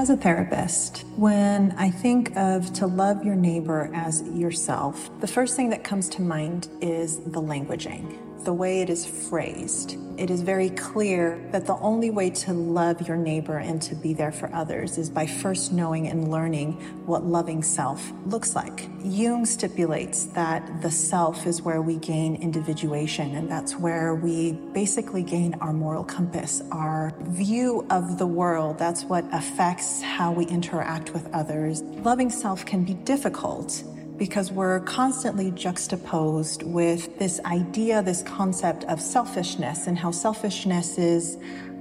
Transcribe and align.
As 0.00 0.08
a 0.08 0.16
therapist, 0.16 1.04
when 1.16 1.72
I 1.72 1.90
think 1.90 2.34
of 2.34 2.72
to 2.72 2.86
love 2.86 3.22
your 3.22 3.34
neighbor 3.34 3.90
as 3.92 4.22
yourself, 4.22 5.10
the 5.20 5.26
first 5.26 5.56
thing 5.56 5.68
that 5.68 5.84
comes 5.84 6.08
to 6.08 6.22
mind 6.22 6.68
is 6.80 7.18
the 7.18 7.42
languaging 7.42 8.16
the 8.50 8.54
way 8.54 8.80
it 8.80 8.90
is 8.90 9.06
phrased. 9.06 9.96
It 10.18 10.28
is 10.28 10.42
very 10.42 10.70
clear 10.70 11.40
that 11.52 11.66
the 11.66 11.76
only 11.76 12.10
way 12.10 12.30
to 12.30 12.52
love 12.52 13.06
your 13.06 13.16
neighbor 13.16 13.58
and 13.58 13.80
to 13.82 13.94
be 13.94 14.12
there 14.12 14.32
for 14.32 14.52
others 14.52 14.98
is 14.98 15.08
by 15.08 15.24
first 15.24 15.72
knowing 15.72 16.08
and 16.08 16.32
learning 16.32 16.72
what 17.06 17.22
loving 17.24 17.62
self 17.62 18.12
looks 18.26 18.56
like. 18.56 18.88
Jung 19.04 19.46
stipulates 19.46 20.24
that 20.40 20.82
the 20.82 20.90
self 20.90 21.46
is 21.46 21.62
where 21.62 21.80
we 21.80 21.94
gain 21.98 22.34
individuation, 22.42 23.36
and 23.36 23.48
that's 23.48 23.76
where 23.76 24.16
we 24.16 24.54
basically 24.74 25.22
gain 25.22 25.54
our 25.60 25.72
moral 25.72 26.02
compass, 26.02 26.60
our 26.72 27.14
view 27.20 27.86
of 27.88 28.18
the 28.18 28.26
world. 28.26 28.80
That's 28.80 29.04
what 29.04 29.24
affects 29.32 30.02
how 30.02 30.32
we 30.32 30.44
interact 30.46 31.12
with 31.12 31.32
others. 31.32 31.82
Loving 31.82 32.30
self 32.30 32.66
can 32.66 32.82
be 32.82 32.94
difficult 32.94 33.84
because 34.20 34.52
we're 34.52 34.80
constantly 34.80 35.50
juxtaposed 35.52 36.62
with 36.62 37.18
this 37.18 37.40
idea, 37.46 38.02
this 38.02 38.22
concept 38.22 38.84
of 38.84 39.00
selfishness, 39.00 39.86
and 39.86 39.96
how 39.96 40.10
selfishness 40.10 40.98
is 40.98 41.38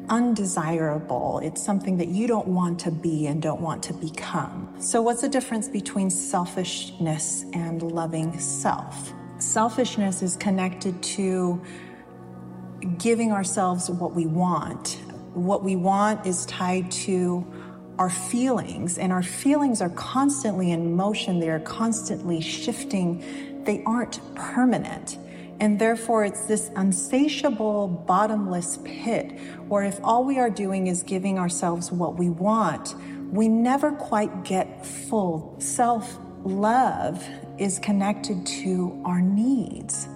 undesirable. 0.07 1.41
It's 1.43 1.61
something 1.61 1.97
that 1.97 2.07
you 2.07 2.27
don't 2.27 2.47
want 2.47 2.79
to 2.79 2.91
be 2.91 3.27
and 3.27 3.41
don't 3.41 3.59
want 3.59 3.83
to 3.83 3.93
become. 3.93 4.73
So, 4.79 5.01
what's 5.01 5.19
the 5.19 5.27
difference 5.27 5.67
between 5.67 6.09
selfishness 6.09 7.43
and 7.51 7.81
loving 7.81 8.39
self? 8.39 9.11
Selfishness 9.39 10.21
is 10.21 10.37
connected 10.37 11.03
to 11.17 11.61
giving 12.97 13.33
ourselves 13.33 13.89
what 13.89 14.13
we 14.13 14.27
want. 14.27 14.97
What 15.33 15.61
we 15.61 15.75
want 15.75 16.25
is 16.25 16.45
tied 16.45 16.89
to 17.03 17.45
our 17.99 18.09
feelings, 18.09 18.97
and 18.97 19.11
our 19.11 19.21
feelings 19.21 19.81
are 19.81 19.89
constantly 19.89 20.71
in 20.71 20.95
motion, 20.95 21.39
they 21.39 21.49
are 21.49 21.59
constantly 21.59 22.39
shifting, 22.39 23.63
they 23.65 23.83
aren't 23.85 24.19
permanent. 24.35 25.17
And 25.59 25.77
therefore, 25.77 26.23
it's 26.23 26.45
this 26.45 26.71
unsatiable, 26.77 27.89
bottomless 28.07 28.79
pit 28.85 29.37
where 29.67 29.83
if 29.83 29.99
all 30.01 30.23
we 30.23 30.39
are 30.39 30.49
doing 30.49 30.87
is 30.87 31.03
giving 31.03 31.37
ourselves 31.37 31.91
what 31.91 32.17
we 32.17 32.29
want, 32.29 32.95
we 33.31 33.49
never 33.49 33.91
quite 33.91 34.45
get 34.45 34.85
full. 34.85 35.55
Self 35.59 36.17
love 36.45 37.21
is 37.57 37.79
connected 37.79 38.45
to 38.45 39.01
our 39.05 39.19
needs. 39.19 40.07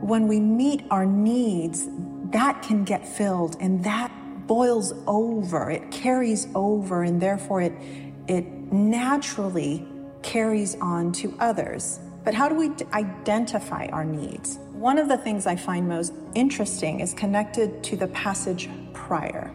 When 0.00 0.28
we 0.28 0.38
meet 0.38 0.84
our 0.92 1.04
needs, 1.04 1.88
that 2.30 2.62
can 2.62 2.84
get 2.84 3.06
filled, 3.06 3.56
and 3.60 3.82
that 3.82 4.12
boils 4.48 4.92
over, 5.06 5.70
it 5.70 5.88
carries 5.92 6.48
over, 6.56 7.04
and 7.04 7.20
therefore 7.20 7.60
it, 7.60 7.74
it 8.26 8.44
naturally 8.72 9.86
carries 10.22 10.74
on 10.76 11.12
to 11.12 11.36
others. 11.38 12.00
But 12.24 12.34
how 12.34 12.48
do 12.48 12.56
we 12.56 12.70
identify 12.92 13.86
our 13.86 14.04
needs? 14.04 14.58
One 14.72 14.98
of 14.98 15.08
the 15.08 15.18
things 15.18 15.46
I 15.46 15.54
find 15.54 15.88
most 15.88 16.12
interesting 16.34 17.00
is 17.00 17.14
connected 17.14 17.84
to 17.84 17.96
the 17.96 18.08
passage 18.08 18.68
prior. 18.92 19.54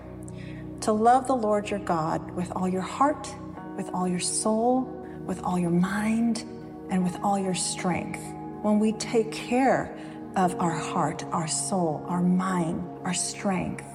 To 0.81 0.91
love 0.91 1.27
the 1.27 1.35
Lord 1.35 1.69
your 1.69 1.79
God 1.79 2.31
with 2.31 2.51
all 2.55 2.69
your 2.69 2.81
heart, 2.81 3.33
with 3.75 3.89
all 3.93 4.07
your 4.07 4.19
soul, 4.19 4.81
with 5.25 5.41
all 5.43 5.57
your 5.57 5.71
mind, 5.71 6.45
and 6.89 7.03
with 7.03 7.17
all 7.23 7.39
your 7.39 7.55
strength. 7.55 8.21
When 8.61 8.79
we 8.79 8.93
take 8.93 9.31
care 9.31 9.97
of 10.35 10.55
our 10.59 10.71
heart, 10.71 11.23
our 11.31 11.47
soul, 11.47 12.05
our 12.07 12.21
mind, 12.21 12.83
our 13.03 13.13
strength, 13.13 13.85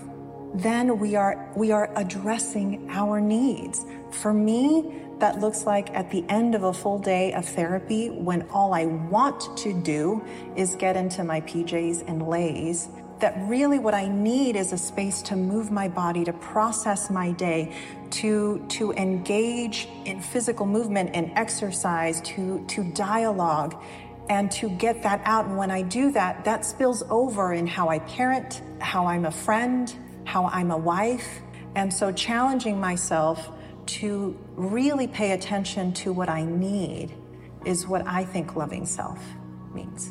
then 0.54 0.98
we 0.98 1.14
are 1.14 1.50
we 1.56 1.72
are 1.72 1.90
addressing 1.96 2.88
our 2.90 3.20
needs. 3.20 3.84
For 4.10 4.32
me, 4.32 5.02
that 5.18 5.40
looks 5.40 5.66
like 5.66 5.90
at 5.94 6.10
the 6.10 6.24
end 6.28 6.54
of 6.54 6.62
a 6.62 6.72
full 6.72 6.98
day 6.98 7.32
of 7.32 7.44
therapy 7.44 8.08
when 8.08 8.42
all 8.50 8.72
I 8.72 8.86
want 8.86 9.56
to 9.58 9.72
do 9.72 10.24
is 10.56 10.76
get 10.76 10.96
into 10.96 11.24
my 11.24 11.40
PJs 11.40 12.08
and 12.08 12.28
laze. 12.28 12.88
That 13.18 13.34
really 13.48 13.80
what 13.80 13.94
I 13.94 14.06
need 14.06 14.54
is 14.54 14.72
a 14.72 14.78
space 14.78 15.22
to 15.22 15.34
move 15.34 15.72
my 15.72 15.88
body, 15.88 16.24
to 16.24 16.32
process 16.32 17.10
my 17.10 17.32
day, 17.32 17.74
to, 18.10 18.64
to 18.68 18.92
engage 18.92 19.88
in 20.04 20.20
physical 20.20 20.66
movement 20.66 21.10
and 21.14 21.32
exercise, 21.34 22.20
to, 22.20 22.64
to 22.68 22.84
dialogue, 22.92 23.82
and 24.28 24.52
to 24.52 24.68
get 24.68 25.02
that 25.02 25.20
out. 25.24 25.46
And 25.46 25.56
when 25.56 25.72
I 25.72 25.82
do 25.82 26.12
that, 26.12 26.44
that 26.44 26.64
spills 26.64 27.02
over 27.10 27.52
in 27.52 27.66
how 27.66 27.88
I 27.88 27.98
parent, 27.98 28.62
how 28.78 29.06
I'm 29.06 29.24
a 29.24 29.32
friend, 29.32 29.92
how 30.28 30.44
I'm 30.44 30.70
a 30.70 30.76
wife. 30.76 31.40
And 31.74 31.92
so 31.92 32.12
challenging 32.12 32.78
myself 32.78 33.50
to 33.86 34.38
really 34.56 35.06
pay 35.06 35.32
attention 35.32 35.94
to 35.94 36.12
what 36.12 36.28
I 36.28 36.44
need 36.44 37.14
is 37.64 37.86
what 37.86 38.06
I 38.06 38.24
think 38.24 38.54
loving 38.54 38.84
self 38.84 39.18
means. 39.72 40.10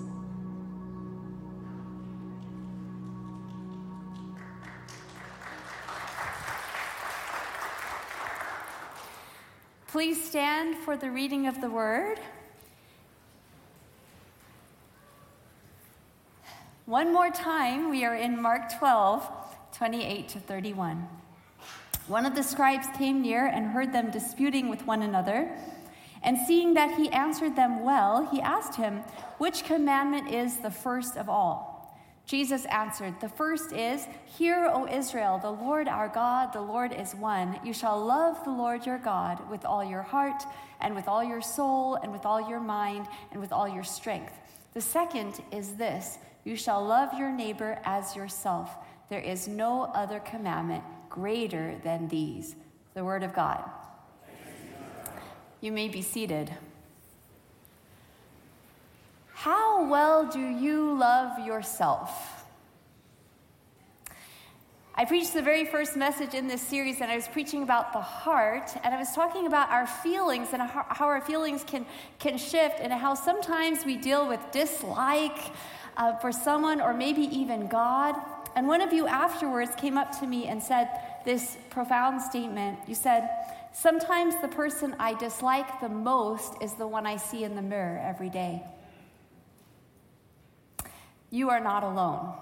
Please 9.85 10.21
stand 10.23 10.77
for 10.77 10.97
the 10.97 11.11
reading 11.11 11.45
of 11.45 11.61
the 11.61 11.69
word. 11.69 12.19
One 16.87 17.13
more 17.13 17.29
time, 17.29 17.89
we 17.89 18.03
are 18.05 18.15
in 18.15 18.41
Mark 18.41 18.77
12, 18.79 19.29
28 19.77 20.27
to 20.29 20.39
31. 20.39 21.07
One 22.07 22.25
of 22.25 22.33
the 22.33 22.41
scribes 22.41 22.87
came 22.97 23.21
near 23.21 23.45
and 23.45 23.67
heard 23.67 23.93
them 23.93 24.09
disputing 24.09 24.69
with 24.69 24.87
one 24.87 25.03
another. 25.03 25.55
And 26.23 26.35
seeing 26.47 26.73
that 26.73 26.97
he 26.97 27.09
answered 27.09 27.55
them 27.55 27.83
well, 27.83 28.27
he 28.31 28.41
asked 28.41 28.77
him, 28.77 29.01
Which 29.37 29.65
commandment 29.65 30.33
is 30.33 30.57
the 30.57 30.71
first 30.71 31.15
of 31.15 31.29
all? 31.29 31.95
Jesus 32.25 32.65
answered, 32.65 33.21
The 33.21 33.29
first 33.29 33.71
is, 33.71 34.07
Hear, 34.25 34.67
O 34.73 34.87
Israel, 34.87 35.37
the 35.37 35.51
Lord 35.51 35.87
our 35.87 36.09
God, 36.09 36.53
the 36.53 36.61
Lord 36.61 36.91
is 36.91 37.13
one. 37.13 37.59
You 37.63 37.71
shall 37.71 38.03
love 38.03 38.43
the 38.43 38.49
Lord 38.49 38.83
your 38.83 38.97
God 38.97 39.47
with 39.47 39.63
all 39.63 39.83
your 39.83 40.01
heart, 40.01 40.41
and 40.81 40.95
with 40.95 41.07
all 41.07 41.23
your 41.23 41.41
soul, 41.41 41.99
and 42.01 42.11
with 42.11 42.25
all 42.25 42.49
your 42.49 42.59
mind, 42.59 43.05
and 43.31 43.39
with 43.39 43.53
all 43.53 43.67
your 43.67 43.83
strength. 43.83 44.33
The 44.73 44.81
second 44.81 45.39
is 45.51 45.75
this 45.75 46.17
You 46.45 46.55
shall 46.55 46.83
love 46.83 47.13
your 47.13 47.31
neighbor 47.31 47.79
as 47.85 48.15
yourself. 48.15 48.75
There 49.09 49.19
is 49.19 49.47
no 49.47 49.83
other 49.93 50.19
commandment 50.19 50.83
greater 51.09 51.79
than 51.83 52.07
these. 52.07 52.55
The 52.93 53.03
Word 53.03 53.23
of 53.23 53.33
God. 53.33 53.63
You 55.61 55.71
may 55.71 55.87
be 55.87 56.01
seated. 56.01 56.53
How 59.33 59.87
well 59.87 60.29
do 60.29 60.39
you 60.39 60.93
love 60.97 61.45
yourself? 61.45 62.37
I 64.99 65.05
preached 65.05 65.33
the 65.35 65.43
very 65.43 65.63
first 65.63 65.95
message 65.95 66.33
in 66.33 66.47
this 66.47 66.61
series, 66.61 67.01
and 67.01 67.11
I 67.11 67.15
was 67.15 67.27
preaching 67.27 67.61
about 67.61 67.93
the 67.93 68.01
heart, 68.01 68.71
and 68.83 68.95
I 68.95 68.97
was 68.97 69.11
talking 69.13 69.45
about 69.45 69.69
our 69.69 69.85
feelings 69.85 70.49
and 70.53 70.61
how 70.63 71.05
our 71.05 71.21
feelings 71.21 71.63
can, 71.63 71.85
can 72.17 72.39
shift, 72.39 72.79
and 72.79 72.91
how 72.91 73.13
sometimes 73.13 73.85
we 73.85 73.95
deal 73.95 74.27
with 74.27 74.39
dislike 74.51 75.37
uh, 75.97 76.15
for 76.15 76.31
someone 76.31 76.81
or 76.81 76.95
maybe 76.95 77.21
even 77.21 77.67
God. 77.67 78.15
And 78.57 78.67
one 78.67 78.81
of 78.81 78.91
you 78.91 79.05
afterwards 79.05 79.69
came 79.77 79.99
up 79.99 80.19
to 80.19 80.25
me 80.25 80.47
and 80.47 80.63
said 80.63 80.89
this 81.23 81.59
profound 81.69 82.19
statement. 82.23 82.79
You 82.87 82.95
said, 82.95 83.29
Sometimes 83.71 84.33
the 84.41 84.47
person 84.47 84.95
I 84.97 85.13
dislike 85.13 85.79
the 85.79 85.89
most 85.89 86.55
is 86.59 86.73
the 86.73 86.87
one 86.87 87.05
I 87.05 87.17
see 87.17 87.43
in 87.43 87.55
the 87.55 87.61
mirror 87.61 88.01
every 88.03 88.31
day. 88.31 88.63
You 91.29 91.51
are 91.51 91.59
not 91.59 91.83
alone. 91.83 92.33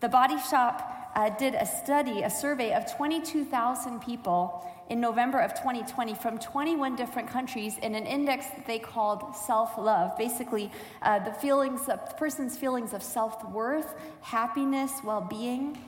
The 0.00 0.08
Body 0.08 0.40
Shop 0.50 1.12
uh, 1.14 1.28
did 1.28 1.54
a 1.54 1.64
study, 1.64 2.22
a 2.22 2.30
survey 2.30 2.72
of 2.72 2.92
22,000 2.92 4.00
people 4.00 4.68
in 4.92 5.00
November 5.00 5.38
of 5.38 5.54
2020 5.54 6.12
from 6.12 6.38
21 6.38 6.96
different 6.96 7.26
countries 7.26 7.78
in 7.78 7.94
an 7.94 8.04
index 8.04 8.44
that 8.48 8.66
they 8.66 8.78
called 8.78 9.34
self 9.34 9.78
love. 9.78 10.18
Basically, 10.18 10.70
uh, 11.00 11.18
the 11.20 11.32
feelings 11.32 11.88
of 11.88 12.06
the 12.06 12.14
person's 12.18 12.58
feelings 12.58 12.92
of 12.92 13.02
self 13.02 13.42
worth, 13.48 13.94
happiness, 14.20 14.92
well 15.02 15.22
being. 15.22 15.78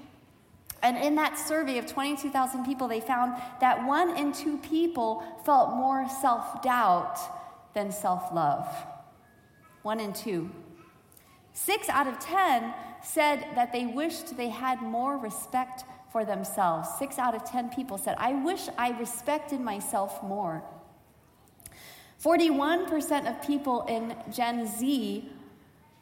And 0.83 0.97
in 0.97 1.17
that 1.17 1.39
survey 1.39 1.77
of 1.77 1.87
22,000 1.87 2.65
people, 2.65 2.89
they 2.89 3.01
found 3.01 3.35
that 3.61 3.87
one 3.87 4.17
in 4.17 4.33
two 4.33 4.57
people 4.57 5.23
felt 5.45 5.75
more 5.75 6.09
self 6.23 6.63
doubt 6.63 7.19
than 7.75 7.93
self 7.93 8.33
love. 8.33 8.67
One 9.83 10.01
in 10.01 10.15
two. 10.15 10.51
Six 11.53 11.91
out 11.91 12.07
of 12.07 12.19
10 12.21 12.73
said 13.03 13.47
that 13.55 13.71
they 13.71 13.85
wished 13.85 14.35
they 14.39 14.49
had 14.49 14.81
more 14.81 15.19
respect 15.19 15.85
for 16.15 16.25
themselves. 16.25 16.89
Six 16.97 17.19
out 17.19 17.35
of 17.35 17.43
10 17.43 17.71
people 17.71 17.99
said, 17.99 18.15
I 18.19 18.35
wish 18.35 18.69
I 18.79 18.91
respected 19.01 19.61
myself 19.61 20.23
more. 20.23 20.63
41% 22.23 23.29
of 23.29 23.45
people 23.45 23.85
in 23.87 24.15
Gen 24.33 24.65
Z 24.65 25.29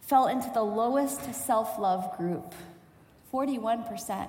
fell 0.02 0.26
into 0.26 0.50
the 0.52 0.62
lowest 0.62 1.34
self 1.34 1.78
love 1.78 2.14
group. 2.18 2.54
41%. 3.32 4.28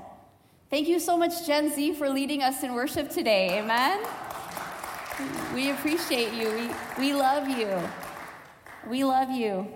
Thank 0.70 0.88
you 0.88 1.02
so 1.02 1.18
much, 1.18 1.46
Gen 1.46 1.70
Z, 1.70 1.96
for 1.96 2.08
leading 2.08 2.42
us 2.42 2.64
in 2.64 2.74
worship 2.74 3.10
today. 3.10 3.60
Amen. 3.60 4.06
We 5.54 5.72
appreciate 5.72 6.32
you. 6.32 6.48
We, 6.98 7.08
we 7.08 7.14
love 7.14 7.50
you. 7.50 7.78
We 8.88 9.04
love 9.04 9.32
you. 9.32 9.68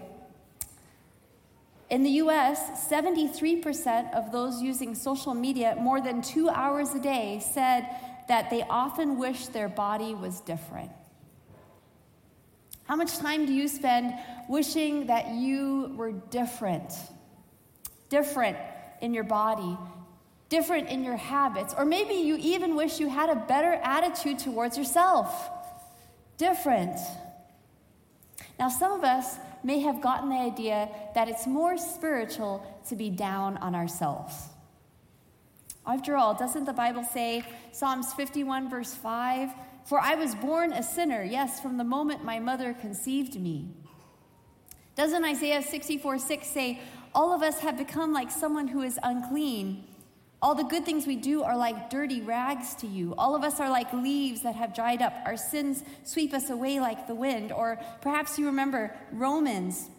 In 1.90 2.04
the 2.04 2.10
US, 2.22 2.90
73% 2.90 4.14
of 4.14 4.32
those 4.32 4.62
using 4.62 4.94
social 4.94 5.34
media 5.34 5.78
more 5.80 6.02
than 6.02 6.22
two 6.22 6.50
hours 6.50 6.94
a 6.94 7.00
day 7.00 7.42
said 7.54 7.88
that 8.28 8.50
they 8.50 8.64
often 8.64 9.18
wish 9.18 9.48
their 9.48 9.70
body 9.70 10.14
was 10.14 10.42
different. 10.42 10.92
How 12.84 12.96
much 12.96 13.18
time 13.18 13.46
do 13.46 13.54
you 13.54 13.68
spend 13.68 14.14
wishing 14.50 15.08
that 15.08 15.30
you 15.30 15.94
were 15.96 16.12
different? 16.12 16.94
Different 18.10 18.58
in 19.02 19.14
your 19.14 19.26
body, 19.26 19.78
different 20.50 20.90
in 20.90 21.04
your 21.04 21.18
habits, 21.18 21.74
or 21.78 21.86
maybe 21.86 22.16
you 22.16 22.38
even 22.38 22.76
wish 22.76 23.00
you 23.00 23.10
had 23.10 23.30
a 23.30 23.36
better 23.36 23.74
attitude 23.74 24.40
towards 24.40 24.78
yourself. 24.78 25.50
Different. 26.38 26.98
Now, 28.60 28.70
some 28.70 28.92
of 28.92 29.04
us 29.04 29.38
may 29.68 29.80
have 29.82 30.00
gotten 30.00 30.30
the 30.30 30.36
idea 30.36 30.88
that 31.14 31.28
it's 31.28 31.46
more 31.46 31.78
spiritual 31.78 32.66
to 32.88 32.96
be 32.96 33.10
down 33.10 33.58
on 33.58 33.76
ourselves. 33.76 34.34
After 35.86 36.16
all, 36.16 36.34
doesn't 36.34 36.64
the 36.64 36.72
Bible 36.72 37.04
say, 37.04 37.44
Psalms 37.74 38.14
51, 38.14 38.70
verse 38.70 38.94
5, 38.94 39.50
For 39.86 40.00
I 40.00 40.16
was 40.16 40.36
born 40.36 40.72
a 40.72 40.82
sinner, 40.82 41.22
yes, 41.22 41.60
from 41.60 41.76
the 41.76 41.84
moment 41.84 42.24
my 42.24 42.40
mother 42.40 42.74
conceived 42.74 43.38
me? 43.38 43.68
Doesn't 44.96 45.26
Isaiah 45.26 45.62
64, 45.62 46.18
6 46.18 46.48
say, 46.48 46.80
All 47.14 47.34
of 47.34 47.44
us 47.44 47.60
have 47.60 47.78
become 47.78 48.14
like 48.14 48.32
someone 48.32 48.70
who 48.70 48.84
is 48.84 48.98
unclean? 49.04 49.84
All 50.40 50.54
the 50.54 50.64
good 50.64 50.86
things 50.86 51.08
we 51.08 51.16
do 51.16 51.42
are 51.42 51.58
like 51.58 51.90
dirty 51.90 52.22
rags 52.22 52.76
to 52.76 52.88
you. 52.88 53.16
All 53.18 53.36
of 53.36 53.44
us 53.44 53.60
are 53.60 53.70
like 53.70 53.92
leaves 53.92 54.44
that 54.44 54.56
have 54.56 54.76
dried 54.76 55.02
up. 55.02 55.14
Our 55.26 55.36
sins 55.36 55.84
sweep 56.04 56.34
us 56.34 56.52
away 56.52 56.80
like 56.80 57.08
the 57.08 57.16
wind. 57.16 57.52
Or 57.52 57.80
perhaps 58.02 58.38
you 58.38 58.46
remember 58.46 58.96
Romans, 59.12 59.90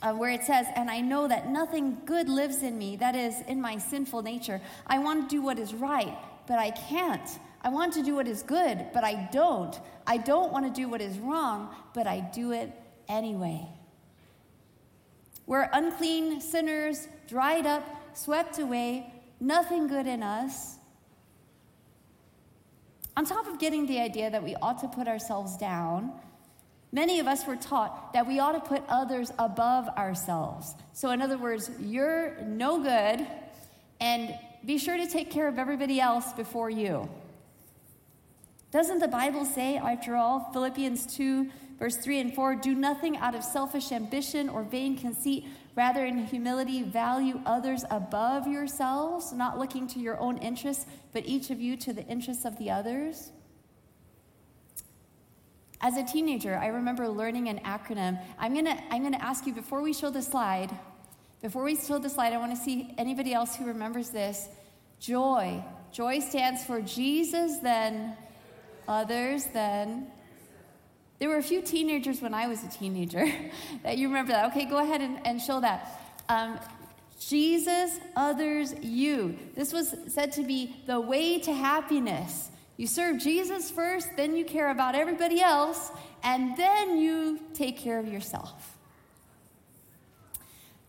uh, 0.00 0.12
where 0.12 0.30
it 0.30 0.44
says, 0.44 0.66
And 0.76 0.88
I 0.88 1.00
know 1.00 1.26
that 1.26 1.48
nothing 1.48 1.98
good 2.04 2.28
lives 2.28 2.62
in 2.62 2.78
me, 2.78 2.94
that 2.96 3.16
is, 3.16 3.40
in 3.48 3.60
my 3.60 3.78
sinful 3.78 4.22
nature. 4.22 4.60
I 4.86 5.00
want 5.00 5.28
to 5.28 5.36
do 5.36 5.42
what 5.42 5.58
is 5.58 5.74
right, 5.74 6.16
but 6.46 6.60
I 6.60 6.70
can't. 6.70 7.28
I 7.62 7.68
want 7.68 7.94
to 7.94 8.02
do 8.02 8.14
what 8.14 8.28
is 8.28 8.42
good, 8.42 8.86
but 8.94 9.02
I 9.02 9.28
don't. 9.32 9.78
I 10.06 10.18
don't 10.18 10.52
want 10.52 10.66
to 10.66 10.80
do 10.80 10.88
what 10.88 11.00
is 11.00 11.18
wrong, 11.18 11.74
but 11.94 12.06
I 12.06 12.20
do 12.20 12.52
it 12.52 12.72
anyway. 13.08 13.66
We're 15.46 15.68
unclean 15.72 16.40
sinners, 16.40 17.08
dried 17.28 17.66
up, 17.66 17.84
swept 18.14 18.58
away, 18.58 19.11
nothing 19.42 19.88
good 19.88 20.06
in 20.06 20.22
us. 20.22 20.76
On 23.16 23.26
top 23.26 23.46
of 23.46 23.58
getting 23.58 23.86
the 23.86 24.00
idea 24.00 24.30
that 24.30 24.42
we 24.42 24.54
ought 24.56 24.78
to 24.78 24.88
put 24.88 25.08
ourselves 25.08 25.56
down, 25.56 26.12
many 26.92 27.18
of 27.18 27.26
us 27.26 27.46
were 27.46 27.56
taught 27.56 28.14
that 28.14 28.26
we 28.26 28.38
ought 28.38 28.52
to 28.52 28.60
put 28.60 28.82
others 28.88 29.30
above 29.38 29.88
ourselves. 29.88 30.74
So, 30.94 31.10
in 31.10 31.20
other 31.20 31.36
words, 31.36 31.70
you're 31.80 32.40
no 32.42 32.82
good, 32.82 33.26
and 34.00 34.34
be 34.64 34.78
sure 34.78 34.96
to 34.96 35.06
take 35.06 35.30
care 35.30 35.48
of 35.48 35.58
everybody 35.58 36.00
else 36.00 36.32
before 36.32 36.70
you. 36.70 37.10
Doesn't 38.70 39.00
the 39.00 39.08
Bible 39.08 39.44
say, 39.44 39.76
after 39.76 40.16
all, 40.16 40.48
Philippians 40.52 41.14
2, 41.14 41.50
verse 41.78 41.96
3 41.96 42.20
and 42.20 42.34
4, 42.34 42.56
do 42.56 42.74
nothing 42.74 43.16
out 43.16 43.34
of 43.34 43.42
selfish 43.44 43.92
ambition 43.92 44.48
or 44.48 44.62
vain 44.62 44.96
conceit? 44.96 45.46
Rather, 45.74 46.04
in 46.04 46.26
humility, 46.26 46.82
value 46.82 47.40
others 47.46 47.84
above 47.90 48.46
yourselves, 48.46 49.32
not 49.32 49.58
looking 49.58 49.86
to 49.88 49.98
your 49.98 50.18
own 50.18 50.36
interests, 50.38 50.86
but 51.12 51.24
each 51.26 51.50
of 51.50 51.60
you 51.60 51.76
to 51.78 51.92
the 51.92 52.04
interests 52.06 52.44
of 52.44 52.58
the 52.58 52.70
others. 52.70 53.32
As 55.80 55.96
a 55.96 56.04
teenager, 56.04 56.56
I 56.56 56.68
remember 56.68 57.08
learning 57.08 57.48
an 57.48 57.58
acronym. 57.60 58.22
I'm 58.38 58.52
going 58.52 58.66
to 58.66 58.78
I'm 58.90 59.10
to 59.10 59.24
ask 59.24 59.46
you 59.46 59.52
before 59.52 59.82
we 59.82 59.92
show 59.92 60.10
the 60.10 60.22
slide, 60.22 60.70
before 61.40 61.64
we 61.64 61.74
show 61.74 61.98
the 61.98 62.08
slide, 62.08 62.32
I 62.32 62.36
want 62.36 62.56
to 62.56 62.62
see 62.62 62.94
anybody 62.96 63.34
else 63.34 63.56
who 63.56 63.64
remembers 63.64 64.10
this. 64.10 64.48
Joy. 65.00 65.64
Joy 65.90 66.20
stands 66.20 66.64
for 66.64 66.80
Jesus, 66.80 67.58
then 67.58 68.16
others, 68.86 69.46
then 69.46 70.06
there 71.18 71.28
were 71.28 71.36
a 71.36 71.42
few 71.42 71.62
teenagers 71.62 72.20
when 72.20 72.34
I 72.34 72.48
was 72.48 72.64
a 72.64 72.68
teenager 72.68 73.26
that 73.82 73.98
you 73.98 74.08
remember 74.08 74.32
that. 74.32 74.50
Okay, 74.52 74.64
go 74.64 74.78
ahead 74.78 75.00
and, 75.00 75.24
and 75.26 75.40
show 75.40 75.60
that. 75.60 76.00
Um, 76.28 76.58
Jesus, 77.20 77.98
others, 78.16 78.74
you. 78.82 79.38
This 79.54 79.72
was 79.72 79.94
said 80.08 80.32
to 80.32 80.42
be 80.42 80.74
the 80.86 81.00
way 81.00 81.38
to 81.40 81.52
happiness. 81.52 82.50
You 82.76 82.86
serve 82.86 83.20
Jesus 83.20 83.70
first, 83.70 84.08
then 84.16 84.34
you 84.36 84.44
care 84.44 84.70
about 84.70 84.94
everybody 84.94 85.40
else, 85.40 85.90
and 86.24 86.56
then 86.56 86.98
you 86.98 87.38
take 87.54 87.78
care 87.78 88.00
of 88.00 88.08
yourself. 88.08 88.71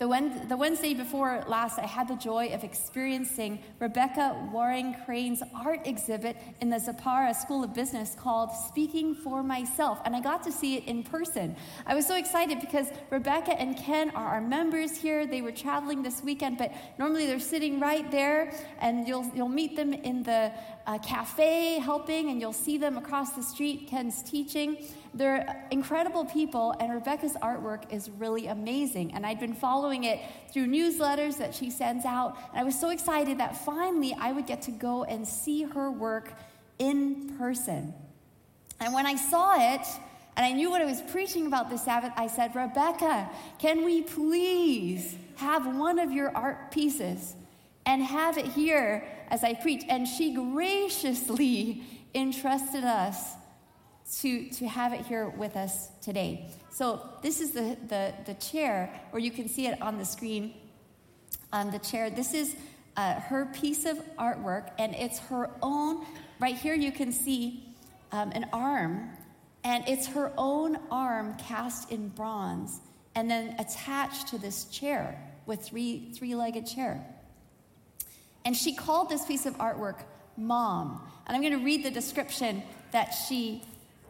The, 0.03 0.57
Wednesday 0.57 0.93
before 0.93 1.45
last, 1.47 1.79
I 1.79 1.85
had 1.85 2.09
the 2.09 2.17
joy 2.17 2.49
of 2.49 2.65
experiencing 2.65 3.59
Rebecca 3.79 4.49
Waring 4.51 4.97
Crane's 5.05 5.41
art 5.55 5.87
exhibit 5.87 6.35
in 6.59 6.69
the 6.69 6.75
Zapara 6.75 7.33
School 7.33 7.63
of 7.63 7.73
Business 7.73 8.13
called 8.13 8.51
Speaking 8.51 9.15
for 9.15 9.41
Myself, 9.43 10.01
and 10.03 10.13
I 10.13 10.19
got 10.19 10.43
to 10.43 10.51
see 10.51 10.75
it 10.75 10.83
in 10.87 11.03
person. 11.03 11.55
I 11.85 11.95
was 11.95 12.05
so 12.05 12.17
excited 12.17 12.59
because 12.59 12.87
Rebecca 13.11 13.57
and 13.57 13.77
Ken 13.77 14.09
are 14.09 14.27
our 14.27 14.41
members 14.41 14.93
here. 14.93 15.25
They 15.25 15.41
were 15.41 15.53
traveling 15.53 16.03
this 16.03 16.21
weekend, 16.21 16.57
but 16.57 16.73
normally 16.99 17.25
they're 17.25 17.39
sitting 17.39 17.79
right 17.79 18.11
there, 18.11 18.53
and 18.79 19.07
you'll, 19.07 19.31
you'll 19.33 19.47
meet 19.47 19.77
them 19.77 19.93
in 19.93 20.21
the 20.23 20.51
uh, 20.85 20.97
cafe 20.99 21.79
helping, 21.79 22.29
and 22.29 22.41
you'll 22.41 22.53
see 22.53 22.77
them 22.77 22.97
across 22.97 23.31
the 23.31 23.43
street. 23.43 23.87
Ken's 23.87 24.21
teaching. 24.21 24.77
They're 25.13 25.65
incredible 25.71 26.25
people, 26.25 26.75
and 26.79 26.93
Rebecca's 26.93 27.33
artwork 27.41 27.91
is 27.93 28.09
really 28.09 28.47
amazing. 28.47 29.13
And 29.13 29.25
I'd 29.25 29.39
been 29.39 29.53
following 29.53 30.03
it 30.03 30.19
through 30.51 30.67
newsletters 30.67 31.37
that 31.37 31.53
she 31.53 31.69
sends 31.69 32.05
out, 32.05 32.37
and 32.51 32.59
I 32.59 32.63
was 32.63 32.79
so 32.79 32.89
excited 32.89 33.37
that 33.39 33.63
finally 33.63 34.15
I 34.19 34.31
would 34.31 34.47
get 34.47 34.63
to 34.63 34.71
go 34.71 35.03
and 35.03 35.27
see 35.27 35.63
her 35.63 35.91
work 35.91 36.33
in 36.79 37.35
person. 37.37 37.93
And 38.79 38.93
when 38.93 39.05
I 39.05 39.15
saw 39.15 39.73
it, 39.73 39.85
and 40.35 40.45
I 40.45 40.51
knew 40.51 40.69
what 40.69 40.81
I 40.81 40.85
was 40.85 41.01
preaching 41.01 41.45
about 41.45 41.69
this 41.69 41.85
Sabbath, 41.85 42.11
I 42.17 42.27
said, 42.27 42.55
Rebecca, 42.55 43.29
can 43.59 43.85
we 43.85 44.01
please 44.01 45.15
have 45.35 45.77
one 45.77 45.99
of 45.99 46.11
your 46.11 46.35
art 46.35 46.71
pieces 46.71 47.35
and 47.85 48.01
have 48.03 48.37
it 48.37 48.45
here 48.45 49.05
as 49.29 49.43
I 49.43 49.53
preach? 49.53 49.83
And 49.89 50.07
she 50.07 50.33
graciously 50.33 51.83
entrusted 52.15 52.83
us 52.83 53.33
to, 54.19 54.49
to 54.49 54.67
have 54.67 54.93
it 54.93 55.01
here 55.05 55.29
with 55.29 55.55
us 55.55 55.89
today. 56.01 56.49
So, 56.69 57.01
this 57.21 57.39
is 57.39 57.51
the, 57.51 57.77
the, 57.87 58.13
the 58.25 58.33
chair, 58.35 58.93
or 59.11 59.19
you 59.19 59.31
can 59.31 59.47
see 59.47 59.67
it 59.67 59.81
on 59.81 59.97
the 59.97 60.05
screen 60.05 60.53
on 61.51 61.71
the 61.71 61.79
chair. 61.79 62.09
This 62.09 62.33
is 62.33 62.55
uh, 62.97 63.13
her 63.21 63.45
piece 63.45 63.85
of 63.85 63.97
artwork, 64.17 64.71
and 64.77 64.93
it's 64.95 65.19
her 65.19 65.49
own. 65.61 66.05
Right 66.39 66.55
here, 66.55 66.73
you 66.73 66.91
can 66.91 67.11
see 67.11 67.75
um, 68.11 68.31
an 68.31 68.47
arm, 68.51 69.09
and 69.63 69.87
it's 69.87 70.07
her 70.07 70.33
own 70.37 70.77
arm 70.91 71.35
cast 71.37 71.91
in 71.91 72.09
bronze 72.09 72.81
and 73.15 73.29
then 73.29 73.55
attached 73.59 74.27
to 74.29 74.37
this 74.37 74.65
chair 74.65 75.19
with 75.45 75.61
three 75.61 76.11
three 76.13 76.35
legged 76.35 76.65
chair. 76.65 77.05
And 78.45 78.55
she 78.55 78.73
called 78.73 79.09
this 79.09 79.25
piece 79.25 79.45
of 79.45 79.57
artwork 79.57 80.03
Mom. 80.37 81.01
And 81.27 81.35
I'm 81.35 81.41
going 81.41 81.57
to 81.57 81.63
read 81.63 81.83
the 81.83 81.91
description 81.91 82.63
that 82.91 83.11
she 83.11 83.63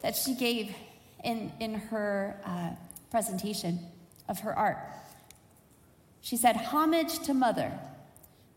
that 0.03 0.15
she 0.15 0.35
gave 0.35 0.75
in, 1.23 1.51
in 1.59 1.73
her 1.75 2.39
uh, 2.45 2.71
presentation 3.09 3.79
of 4.29 4.39
her 4.39 4.57
art. 4.57 4.77
She 6.21 6.37
said, 6.37 6.55
Homage 6.55 7.19
to 7.19 7.33
Mother, 7.33 7.71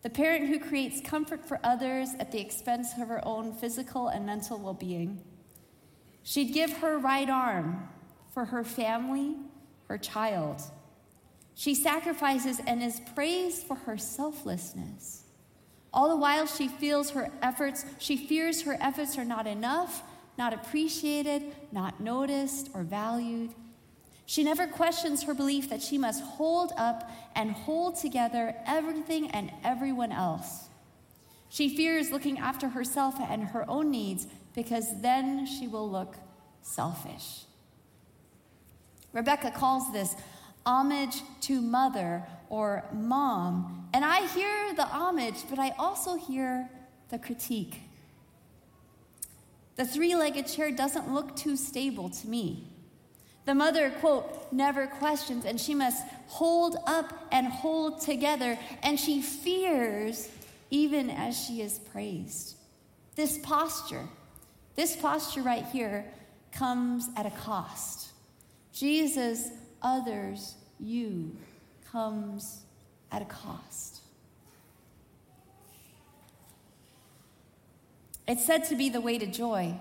the 0.02 0.11
parent 0.11 0.49
who 0.49 0.59
creates 0.59 1.00
comfort 1.00 1.47
for 1.47 1.59
others 1.64 2.11
at 2.18 2.33
the 2.33 2.40
expense 2.40 2.92
of 3.00 3.09
her 3.09 3.26
own 3.26 3.52
physical 3.52 4.09
and 4.09 4.26
mental 4.26 4.59
well 4.59 4.75
being. 4.75 5.23
She'd 6.23 6.52
give 6.52 6.73
her 6.78 6.99
right 6.99 7.30
arm 7.30 7.88
for 8.35 8.45
her 8.47 8.64
family, 8.64 9.37
her 9.88 9.99
child. 9.99 10.61
She 11.54 11.75
sacrifices 11.75 12.61
and 12.66 12.83
is 12.83 13.00
praised 13.14 13.62
for 13.62 13.76
her 13.76 13.97
selflessness. 13.97 15.23
All 15.97 16.11
the 16.11 16.17
while 16.17 16.47
she 16.47 16.69
feels 16.69 17.11
her 17.11 17.31
efforts, 17.43 17.85
she 17.99 18.17
fears 18.17 18.62
her 18.62 18.76
efforts 18.81 19.19
are 19.19 19.25
not 19.25 19.49
enough 19.49 20.05
not 20.38 20.53
appreciated, 20.53 21.55
not 21.73 22.00
noticed, 22.00 22.71
or 22.75 22.83
valued. 22.83 23.55
She 24.26 24.43
never 24.43 24.67
questions 24.67 25.23
her 25.23 25.35
belief 25.35 25.71
that 25.71 25.83
she 25.83 25.99
must 25.99 26.23
hold 26.23 26.73
up 26.76 27.11
and 27.35 27.53
hold 27.53 27.97
together 27.97 28.55
everything 28.67 29.31
and 29.31 29.53
everyone 29.65 30.12
else. 30.12 30.69
She 31.49 31.75
fears 31.75 32.11
looking 32.11 32.38
after 32.38 32.69
herself 32.69 33.15
and 33.21 33.45
her 33.45 33.69
own 33.71 33.91
needs 33.91 34.26
because 34.55 35.00
then 35.00 35.47
she 35.47 35.69
will 35.69 35.88
look 35.88 36.17
selfish. 36.61 37.45
Rebecca 39.12 39.53
calls 39.53 39.93
this 39.93 40.17
homage 40.66 41.23
to 41.42 41.62
mother 41.62 42.26
or 42.50 42.85
mom. 42.92 43.88
And 43.94 44.04
I 44.04 44.26
hear 44.26 44.75
the 44.75 44.85
homage, 44.85 45.44
but 45.49 45.58
I 45.58 45.70
also 45.78 46.16
hear 46.16 46.68
the 47.08 47.18
critique. 47.18 47.80
The 49.76 49.85
three 49.85 50.14
legged 50.16 50.49
chair 50.49 50.70
doesn't 50.70 51.12
look 51.12 51.37
too 51.37 51.56
stable 51.56 52.11
to 52.11 52.28
me. 52.28 52.68
The 53.44 53.54
mother, 53.54 53.90
quote, 54.00 54.52
never 54.52 54.88
questions, 54.88 55.44
and 55.44 55.61
she 55.61 55.75
must 55.75 56.04
hold 56.26 56.76
up 56.87 57.12
and 57.30 57.46
hold 57.46 58.00
together, 58.00 58.58
and 58.82 58.99
she 58.99 59.23
fears 59.23 60.28
even 60.70 61.11
as 61.11 61.38
she 61.38 61.62
is 61.62 61.78
praised. 61.78 62.56
This 63.14 63.38
posture, 63.38 64.08
this 64.75 64.96
posture 64.96 65.42
right 65.42 65.64
here, 65.66 66.04
comes 66.50 67.08
at 67.16 67.25
a 67.25 67.30
cost. 67.30 68.08
Jesus, 68.73 69.50
others, 69.87 70.57
you, 70.81 71.37
comes 71.90 72.62
at 73.12 73.23
a 73.23 73.25
cost. 73.25 74.00
It's 78.26 78.45
said 78.45 78.64
to 78.64 78.75
be 78.75 78.88
the 78.88 79.00
way 79.00 79.16
to 79.19 79.26
joy, 79.26 79.75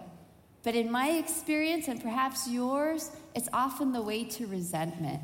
but 0.64 0.76
in 0.76 0.92
my 0.92 1.10
experience, 1.10 1.88
and 1.88 2.00
perhaps 2.00 2.48
yours, 2.48 3.10
it's 3.34 3.50
often 3.52 3.92
the 3.92 4.02
way 4.04 4.24
to 4.26 4.46
resentment. 4.46 5.22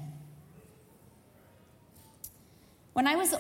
When 2.94 3.08
I 3.08 3.16
was 3.16 3.36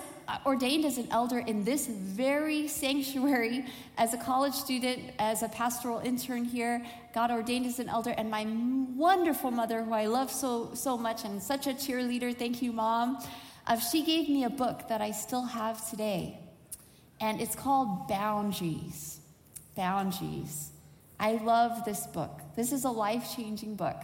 ordained 0.46 0.86
as 0.86 0.98
an 0.98 1.08
elder 1.12 1.40
in 1.40 1.64
this 1.64 1.88
very 1.88 2.68
sanctuary, 2.68 3.66
as 3.98 4.14
a 4.14 4.18
college 4.18 4.54
student, 4.54 5.12
as 5.20 5.44
a 5.44 5.50
pastoral 5.50 6.00
intern 6.00 6.46
here, 6.46 6.86
got 7.14 7.32
ordained 7.32 7.66
as 7.66 7.80
an 7.80 7.90
elder, 7.90 8.12
and 8.12 8.32
my 8.32 8.48
wonderful 8.96 9.52
mother, 9.52 9.84
who 9.84 9.94
I 9.94 10.06
love 10.06 10.32
so, 10.32 10.74
so 10.74 10.98
much 10.98 11.26
and 11.26 11.44
such 11.44 11.68
a 11.68 11.72
cheerleader, 11.72 12.36
thank 12.36 12.62
you, 12.62 12.72
Mom, 12.72 13.18
uh, 13.68 13.78
she 13.78 14.04
gave 14.04 14.30
me 14.30 14.46
a 14.46 14.50
book 14.50 14.88
that 14.88 15.02
I 15.02 15.12
still 15.12 15.44
have 15.44 15.90
today. 15.90 16.40
And 17.20 17.42
it's 17.42 17.56
called 17.56 18.08
Boundaries 18.08 19.22
boundaries. 19.76 20.72
I 21.20 21.34
love 21.34 21.86
this 21.86 22.08
book. 22.08 22.42
This 22.56 22.72
is 22.72 22.84
a 22.84 22.90
life 22.90 23.36
changing 23.36 23.76
book. 23.76 23.98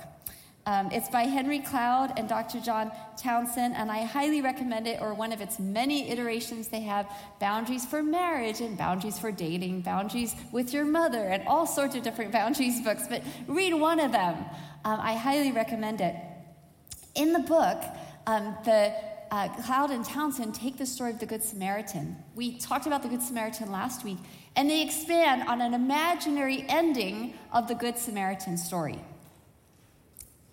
Um, 0.67 0.89
it's 0.91 1.07
by 1.07 1.21
Henry 1.21 1.59
Cloud 1.59 2.11
and 2.17 2.27
Dr. 2.27 2.59
John 2.59 2.91
Townsend, 3.15 3.73
and 3.77 3.89
I 3.89 4.03
highly 4.03 4.41
recommend 4.41 4.85
it, 4.85 4.99
or 5.01 5.13
one 5.13 5.31
of 5.31 5.39
its 5.39 5.59
many 5.59 6.09
iterations. 6.09 6.67
They 6.67 6.81
have 6.81 7.09
boundaries 7.39 7.85
for 7.85 8.03
marriage 8.03 8.59
and 8.59 8.77
boundaries 8.77 9.17
for 9.17 9.31
dating, 9.31 9.83
boundaries 9.83 10.35
with 10.51 10.73
your 10.73 10.83
mother, 10.83 11.23
and 11.23 11.47
all 11.47 11.65
sorts 11.65 11.95
of 11.95 12.03
different 12.03 12.31
boundaries 12.33 12.81
books, 12.81 13.03
but 13.07 13.23
read 13.47 13.75
one 13.75 14.01
of 14.01 14.11
them. 14.11 14.43
Um, 14.83 14.99
I 14.99 15.13
highly 15.13 15.53
recommend 15.53 16.01
it. 16.01 16.17
In 17.15 17.31
the 17.31 17.39
book, 17.39 17.81
um, 18.25 18.57
the 18.65 18.93
uh, 19.31 19.47
Cloud 19.63 19.91
and 19.91 20.03
Townsend 20.03 20.53
take 20.53 20.77
the 20.77 20.85
story 20.85 21.11
of 21.11 21.19
the 21.19 21.25
Good 21.25 21.43
Samaritan. 21.43 22.17
We 22.35 22.57
talked 22.57 22.87
about 22.87 23.03
the 23.03 23.09
Good 23.09 23.21
Samaritan 23.21 23.71
last 23.71 24.03
week, 24.03 24.17
and 24.57 24.69
they 24.69 24.81
expand 24.81 25.47
on 25.47 25.61
an 25.61 25.73
imaginary 25.73 26.65
ending 26.67 27.35
of 27.53 27.69
the 27.69 27.75
Good 27.75 27.97
Samaritan 27.97 28.57
story. 28.57 28.99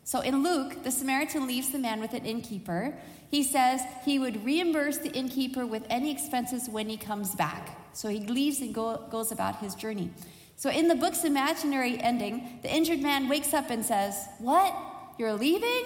So 0.05 0.21
in 0.21 0.43
Luke, 0.43 0.85
the 0.85 0.91
Samaritan 0.91 1.47
leaves 1.47 1.71
the 1.71 1.79
man 1.79 2.01
with 2.01 2.13
an 2.13 2.27
innkeeper. 2.27 2.95
He 3.31 3.43
says 3.43 3.81
he 4.05 4.19
would 4.19 4.45
reimburse 4.45 4.99
the 4.99 5.11
innkeeper 5.11 5.67
with 5.67 5.87
any 5.89 6.13
expenses 6.13 6.69
when 6.69 6.91
he 6.91 6.99
comes 6.99 7.35
back. 7.35 7.79
So 7.95 8.09
he 8.09 8.21
leaves 8.21 8.61
and 8.61 8.75
go, 8.75 9.07
goes 9.11 9.33
about 9.33 9.57
his 9.61 9.75
journey. 9.75 10.11
So 10.57 10.71
in 10.71 10.89
the 10.89 10.95
book's 10.95 11.25
imaginary 11.25 11.99
ending, 11.99 12.59
the 12.63 12.73
injured 12.73 13.01
man 13.01 13.29
wakes 13.29 13.55
up 13.55 13.71
and 13.71 13.85
says, 13.85 14.29
What? 14.39 14.75
You're 15.19 15.33
leaving? 15.33 15.85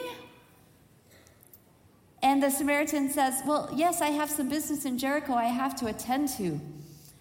And 2.23 2.43
the 2.43 2.51
Samaritan 2.51 3.11
says, 3.11 3.41
Well, 3.47 3.71
yes, 3.75 4.03
I 4.03 4.09
have 4.09 4.31
some 4.31 4.49
business 4.49 4.85
in 4.85 4.99
Jericho 4.99 5.35
I 5.35 5.45
have 5.45 5.77
to 5.77 5.87
attend 5.87 6.29
to. 6.31 6.61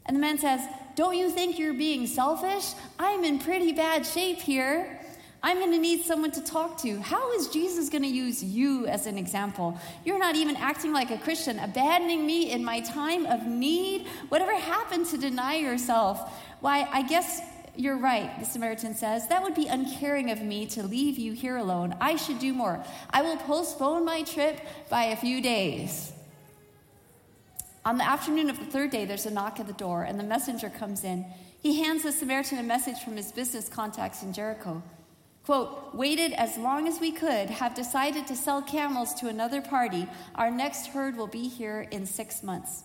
And 0.06 0.16
the 0.16 0.20
man 0.20 0.40
says, 0.40 0.62
Don't 0.96 1.16
you 1.16 1.30
think 1.30 1.60
you're 1.60 1.74
being 1.74 2.08
selfish? 2.08 2.74
I'm 2.98 3.24
in 3.24 3.40
pretty 3.40 3.72
bad 3.72 4.06
shape 4.06 4.40
here. 4.40 4.97
I'm 5.48 5.60
going 5.60 5.72
to 5.72 5.78
need 5.78 6.04
someone 6.04 6.32
to 6.32 6.42
talk 6.42 6.78
to. 6.82 7.00
How 7.00 7.32
is 7.32 7.48
Jesus 7.48 7.88
going 7.88 8.02
to 8.02 8.10
use 8.10 8.44
you 8.44 8.86
as 8.86 9.06
an 9.06 9.18
example? 9.18 9.80
You're 10.04 10.20
not 10.20 10.36
even 10.36 10.58
acting 10.58 10.92
like 10.92 11.10
a 11.10 11.18
Christian, 11.18 11.58
abandoning 11.60 12.26
me 12.26 12.52
in 12.52 12.66
my 12.66 12.82
time 12.82 13.26
of 13.26 13.48
need. 13.48 14.08
Whatever 14.28 14.54
happened 14.54 15.06
to 15.06 15.18
deny 15.18 15.56
yourself? 15.56 16.34
Why, 16.60 16.86
I 16.92 17.02
guess 17.04 17.40
you're 17.78 17.98
right, 17.98 18.38
the 18.42 18.46
Samaritan 18.46 18.94
says. 18.94 19.30
That 19.30 19.42
would 19.42 19.56
be 19.56 19.68
uncaring 19.68 20.32
of 20.32 20.42
me 20.42 20.66
to 20.66 20.84
leave 20.84 21.18
you 21.18 21.32
here 21.32 21.56
alone. 21.56 21.96
I 22.02 22.18
should 22.18 22.40
do 22.40 22.52
more. 22.52 22.84
I 23.10 23.22
will 23.22 23.38
postpone 23.38 24.04
my 24.04 24.24
trip 24.24 24.60
by 24.90 25.06
a 25.06 25.16
few 25.16 25.42
days. 25.42 26.12
On 27.86 27.98
the 27.98 28.04
afternoon 28.04 28.50
of 28.50 28.60
the 28.60 28.66
third 28.66 28.92
day, 28.92 29.06
there's 29.06 29.26
a 29.26 29.32
knock 29.32 29.62
at 29.62 29.68
the 29.68 29.72
door, 29.72 30.04
and 30.04 30.20
the 30.20 30.26
messenger 30.26 30.70
comes 30.70 31.06
in. 31.06 31.26
He 31.62 31.82
hands 31.82 32.04
the 32.04 32.12
Samaritan 32.12 32.58
a 32.58 32.64
message 32.64 33.00
from 33.00 33.16
his 33.16 33.32
business 33.32 33.70
contacts 33.70 34.24
in 34.24 34.34
Jericho. 34.34 34.84
Quote, 35.48 35.96
waited 35.96 36.34
as 36.34 36.58
long 36.58 36.90
as 36.90 37.00
we 37.00 37.10
could, 37.10 37.50
have 37.50 37.74
decided 37.74 38.28
to 38.28 38.36
sell 38.36 38.62
camels 38.62 39.14
to 39.14 39.30
another 39.30 39.62
party. 39.62 40.06
Our 40.36 40.52
next 40.52 40.88
herd 40.88 41.16
will 41.16 41.26
be 41.26 41.48
here 41.48 41.88
in 41.90 42.06
six 42.06 42.44
months. 42.44 42.84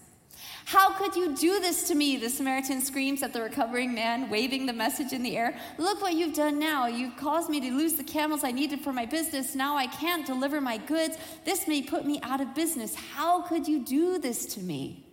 How 0.66 0.92
could 0.92 1.16
you 1.16 1.34
do 1.34 1.58
this 1.58 1.88
to 1.88 1.96
me? 1.96 2.16
The 2.18 2.30
Samaritan 2.30 2.80
screams 2.80 3.24
at 3.24 3.32
the 3.32 3.42
recovering 3.42 3.92
man, 3.92 4.30
waving 4.30 4.66
the 4.66 4.72
message 4.72 5.12
in 5.12 5.24
the 5.24 5.36
air. 5.36 5.58
Look 5.76 6.00
what 6.00 6.14
you've 6.14 6.36
done 6.36 6.60
now. 6.60 6.86
You've 6.86 7.16
caused 7.16 7.50
me 7.50 7.58
to 7.62 7.76
lose 7.76 7.94
the 7.94 8.04
camels 8.04 8.44
I 8.44 8.52
needed 8.52 8.80
for 8.82 8.92
my 8.92 9.06
business. 9.06 9.56
Now 9.56 9.76
I 9.76 9.88
can't 9.88 10.24
deliver 10.24 10.60
my 10.60 10.76
goods. 10.78 11.16
This 11.44 11.66
may 11.66 11.82
put 11.82 12.06
me 12.06 12.20
out 12.22 12.40
of 12.40 12.54
business. 12.54 12.94
How 12.94 13.42
could 13.42 13.66
you 13.66 13.84
do 13.84 14.18
this 14.18 14.46
to 14.54 14.60
me? 14.60 15.04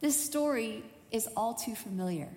This 0.00 0.20
story 0.20 0.82
is 1.12 1.28
all 1.36 1.54
too 1.54 1.76
familiar. 1.76 2.30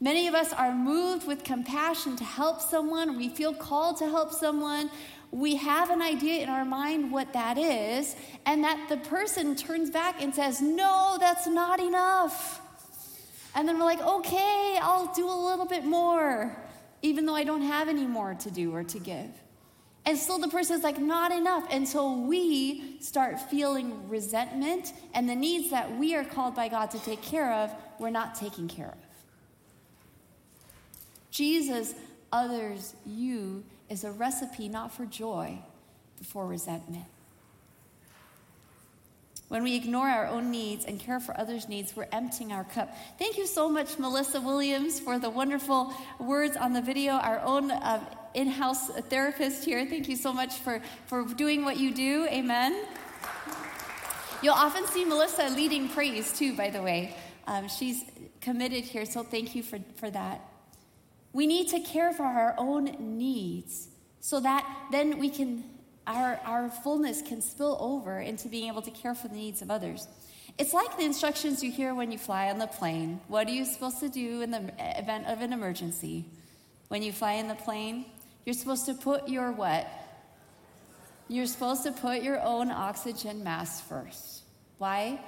Many 0.00 0.28
of 0.28 0.34
us 0.34 0.52
are 0.52 0.72
moved 0.74 1.26
with 1.26 1.42
compassion 1.42 2.16
to 2.16 2.24
help 2.24 2.60
someone. 2.60 3.16
We 3.16 3.28
feel 3.28 3.52
called 3.52 3.98
to 3.98 4.08
help 4.08 4.32
someone 4.32 4.90
we 5.30 5.56
have 5.56 5.90
an 5.90 6.00
idea 6.00 6.42
in 6.42 6.48
our 6.48 6.64
mind 6.64 7.12
what 7.12 7.32
that 7.34 7.58
is, 7.58 8.16
and 8.46 8.64
that 8.64 8.88
the 8.88 8.96
person 8.96 9.54
turns 9.56 9.90
back 9.90 10.22
and 10.22 10.34
says, 10.34 10.62
No, 10.62 11.16
that's 11.20 11.46
not 11.46 11.80
enough. 11.80 12.60
And 13.54 13.68
then 13.68 13.78
we're 13.78 13.84
like, 13.84 14.00
Okay, 14.00 14.78
I'll 14.80 15.12
do 15.14 15.28
a 15.28 15.38
little 15.48 15.66
bit 15.66 15.84
more, 15.84 16.56
even 17.02 17.26
though 17.26 17.34
I 17.34 17.44
don't 17.44 17.62
have 17.62 17.88
any 17.88 18.06
more 18.06 18.34
to 18.34 18.50
do 18.50 18.74
or 18.74 18.84
to 18.84 18.98
give. 18.98 19.30
And 20.06 20.16
still 20.16 20.38
the 20.38 20.48
person's 20.48 20.82
like, 20.82 20.98
Not 20.98 21.30
enough. 21.30 21.66
And 21.70 21.86
so 21.86 22.14
we 22.14 22.98
start 23.00 23.38
feeling 23.50 24.08
resentment, 24.08 24.94
and 25.12 25.28
the 25.28 25.36
needs 25.36 25.70
that 25.70 25.98
we 25.98 26.14
are 26.14 26.24
called 26.24 26.54
by 26.54 26.68
God 26.68 26.90
to 26.92 26.98
take 27.00 27.20
care 27.20 27.52
of, 27.52 27.70
we're 27.98 28.08
not 28.10 28.34
taking 28.34 28.66
care 28.66 28.88
of. 28.88 29.07
Jesus, 31.38 31.94
others, 32.32 32.96
you 33.06 33.62
is 33.88 34.02
a 34.02 34.10
recipe 34.10 34.68
not 34.68 34.92
for 34.92 35.06
joy, 35.06 35.56
but 36.16 36.26
for 36.26 36.44
resentment. 36.44 37.04
When 39.46 39.62
we 39.62 39.76
ignore 39.76 40.08
our 40.08 40.26
own 40.26 40.50
needs 40.50 40.84
and 40.84 40.98
care 40.98 41.20
for 41.20 41.38
others' 41.38 41.68
needs, 41.68 41.94
we're 41.94 42.08
emptying 42.10 42.50
our 42.50 42.64
cup. 42.64 42.92
Thank 43.20 43.38
you 43.38 43.46
so 43.46 43.68
much, 43.68 44.00
Melissa 44.00 44.40
Williams, 44.40 44.98
for 44.98 45.20
the 45.20 45.30
wonderful 45.30 45.94
words 46.18 46.56
on 46.56 46.72
the 46.72 46.82
video. 46.82 47.12
Our 47.12 47.38
own 47.38 47.70
uh, 47.70 48.04
in 48.34 48.48
house 48.48 48.88
therapist 48.88 49.64
here. 49.64 49.86
Thank 49.86 50.08
you 50.08 50.16
so 50.16 50.32
much 50.32 50.54
for, 50.54 50.82
for 51.06 51.22
doing 51.22 51.64
what 51.64 51.76
you 51.76 51.94
do. 51.94 52.26
Amen. 52.26 52.84
You'll 54.42 54.54
often 54.54 54.88
see 54.88 55.04
Melissa 55.04 55.50
leading 55.50 55.88
praise, 55.88 56.36
too, 56.36 56.56
by 56.56 56.70
the 56.70 56.82
way. 56.82 57.14
Um, 57.46 57.68
she's 57.68 58.02
committed 58.40 58.82
here, 58.82 59.06
so 59.06 59.22
thank 59.22 59.54
you 59.54 59.62
for, 59.62 59.78
for 59.98 60.10
that. 60.10 60.47
We 61.32 61.46
need 61.46 61.68
to 61.68 61.80
care 61.80 62.12
for 62.12 62.24
our 62.24 62.54
own 62.58 63.16
needs 63.18 63.88
so 64.20 64.40
that 64.40 64.66
then 64.90 65.18
we 65.18 65.30
can, 65.30 65.64
our, 66.06 66.40
our 66.44 66.70
fullness 66.70 67.22
can 67.22 67.42
spill 67.42 67.76
over 67.80 68.20
into 68.20 68.48
being 68.48 68.68
able 68.68 68.82
to 68.82 68.90
care 68.90 69.14
for 69.14 69.28
the 69.28 69.34
needs 69.34 69.62
of 69.62 69.70
others. 69.70 70.08
It's 70.58 70.74
like 70.74 70.96
the 70.96 71.04
instructions 71.04 71.62
you 71.62 71.70
hear 71.70 71.94
when 71.94 72.10
you 72.10 72.18
fly 72.18 72.50
on 72.50 72.58
the 72.58 72.66
plane. 72.66 73.20
What 73.28 73.46
are 73.46 73.52
you 73.52 73.64
supposed 73.64 74.00
to 74.00 74.08
do 74.08 74.40
in 74.40 74.50
the 74.50 74.72
event 74.98 75.26
of 75.26 75.40
an 75.40 75.52
emergency? 75.52 76.24
When 76.88 77.02
you 77.02 77.12
fly 77.12 77.34
in 77.34 77.48
the 77.48 77.54
plane, 77.54 78.06
you're 78.44 78.54
supposed 78.54 78.86
to 78.86 78.94
put 78.94 79.28
your 79.28 79.52
what? 79.52 79.86
You're 81.28 81.46
supposed 81.46 81.84
to 81.84 81.92
put 81.92 82.22
your 82.22 82.40
own 82.42 82.70
oxygen 82.70 83.44
mask 83.44 83.86
first. 83.86 84.42
Why? 84.78 85.20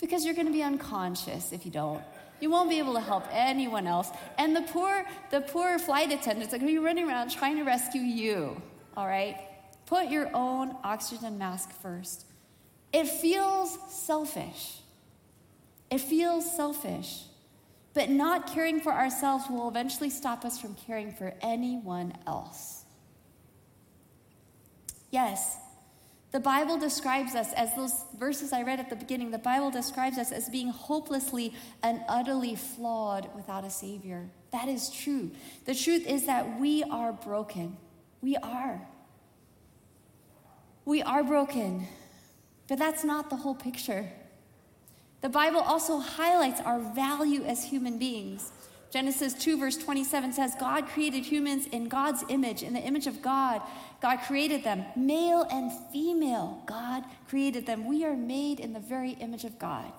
Because 0.00 0.24
you're 0.24 0.34
going 0.34 0.46
to 0.46 0.52
be 0.52 0.62
unconscious 0.62 1.52
if 1.52 1.64
you 1.64 1.72
don't. 1.72 2.02
You 2.40 2.50
won't 2.50 2.68
be 2.68 2.78
able 2.78 2.94
to 2.94 3.00
help 3.00 3.24
anyone 3.30 3.86
else. 3.86 4.10
And 4.38 4.54
the 4.54 4.62
poor, 4.62 5.04
the 5.30 5.40
poor 5.40 5.78
flight 5.78 6.12
attendants 6.12 6.52
are 6.52 6.58
going 6.58 6.74
to 6.74 6.80
be 6.80 6.84
running 6.84 7.08
around 7.08 7.30
trying 7.30 7.56
to 7.56 7.64
rescue 7.64 8.00
you. 8.00 8.60
All 8.96 9.06
right? 9.06 9.38
Put 9.86 10.10
your 10.10 10.30
own 10.34 10.76
oxygen 10.84 11.38
mask 11.38 11.70
first. 11.80 12.26
It 12.92 13.08
feels 13.08 13.78
selfish. 13.88 14.80
It 15.90 16.00
feels 16.00 16.54
selfish. 16.54 17.22
But 17.94 18.10
not 18.10 18.52
caring 18.52 18.80
for 18.80 18.92
ourselves 18.92 19.44
will 19.48 19.68
eventually 19.68 20.10
stop 20.10 20.44
us 20.44 20.60
from 20.60 20.74
caring 20.74 21.12
for 21.12 21.32
anyone 21.40 22.14
else. 22.26 22.84
Yes, 25.10 25.56
the 26.36 26.40
Bible 26.40 26.76
describes 26.76 27.34
us, 27.34 27.54
as 27.54 27.74
those 27.74 27.94
verses 28.18 28.52
I 28.52 28.60
read 28.60 28.78
at 28.78 28.90
the 28.90 28.96
beginning, 28.96 29.30
the 29.30 29.38
Bible 29.38 29.70
describes 29.70 30.18
us 30.18 30.32
as 30.32 30.50
being 30.50 30.68
hopelessly 30.68 31.54
and 31.82 32.02
utterly 32.10 32.56
flawed 32.56 33.30
without 33.34 33.64
a 33.64 33.70
Savior. 33.70 34.28
That 34.52 34.68
is 34.68 34.90
true. 34.90 35.30
The 35.64 35.74
truth 35.74 36.06
is 36.06 36.26
that 36.26 36.60
we 36.60 36.82
are 36.82 37.14
broken. 37.14 37.78
We 38.20 38.36
are. 38.36 38.86
We 40.84 41.00
are 41.00 41.24
broken. 41.24 41.88
But 42.68 42.80
that's 42.80 43.02
not 43.02 43.30
the 43.30 43.36
whole 43.36 43.54
picture. 43.54 44.06
The 45.22 45.30
Bible 45.30 45.60
also 45.60 46.00
highlights 46.00 46.60
our 46.60 46.80
value 46.80 47.44
as 47.44 47.64
human 47.64 47.96
beings. 47.96 48.52
Genesis 48.90 49.34
2, 49.34 49.58
verse 49.58 49.76
27 49.76 50.32
says, 50.32 50.54
God 50.58 50.86
created 50.86 51.24
humans 51.24 51.66
in 51.66 51.88
God's 51.88 52.24
image, 52.28 52.62
in 52.62 52.72
the 52.72 52.80
image 52.80 53.06
of 53.06 53.20
God. 53.20 53.60
God 54.00 54.18
created 54.26 54.62
them, 54.64 54.84
male 54.94 55.46
and 55.50 55.72
female. 55.92 56.62
God 56.66 57.04
created 57.28 57.66
them. 57.66 57.86
We 57.86 58.04
are 58.04 58.16
made 58.16 58.60
in 58.60 58.72
the 58.72 58.80
very 58.80 59.12
image 59.12 59.44
of 59.44 59.58
God. 59.58 59.92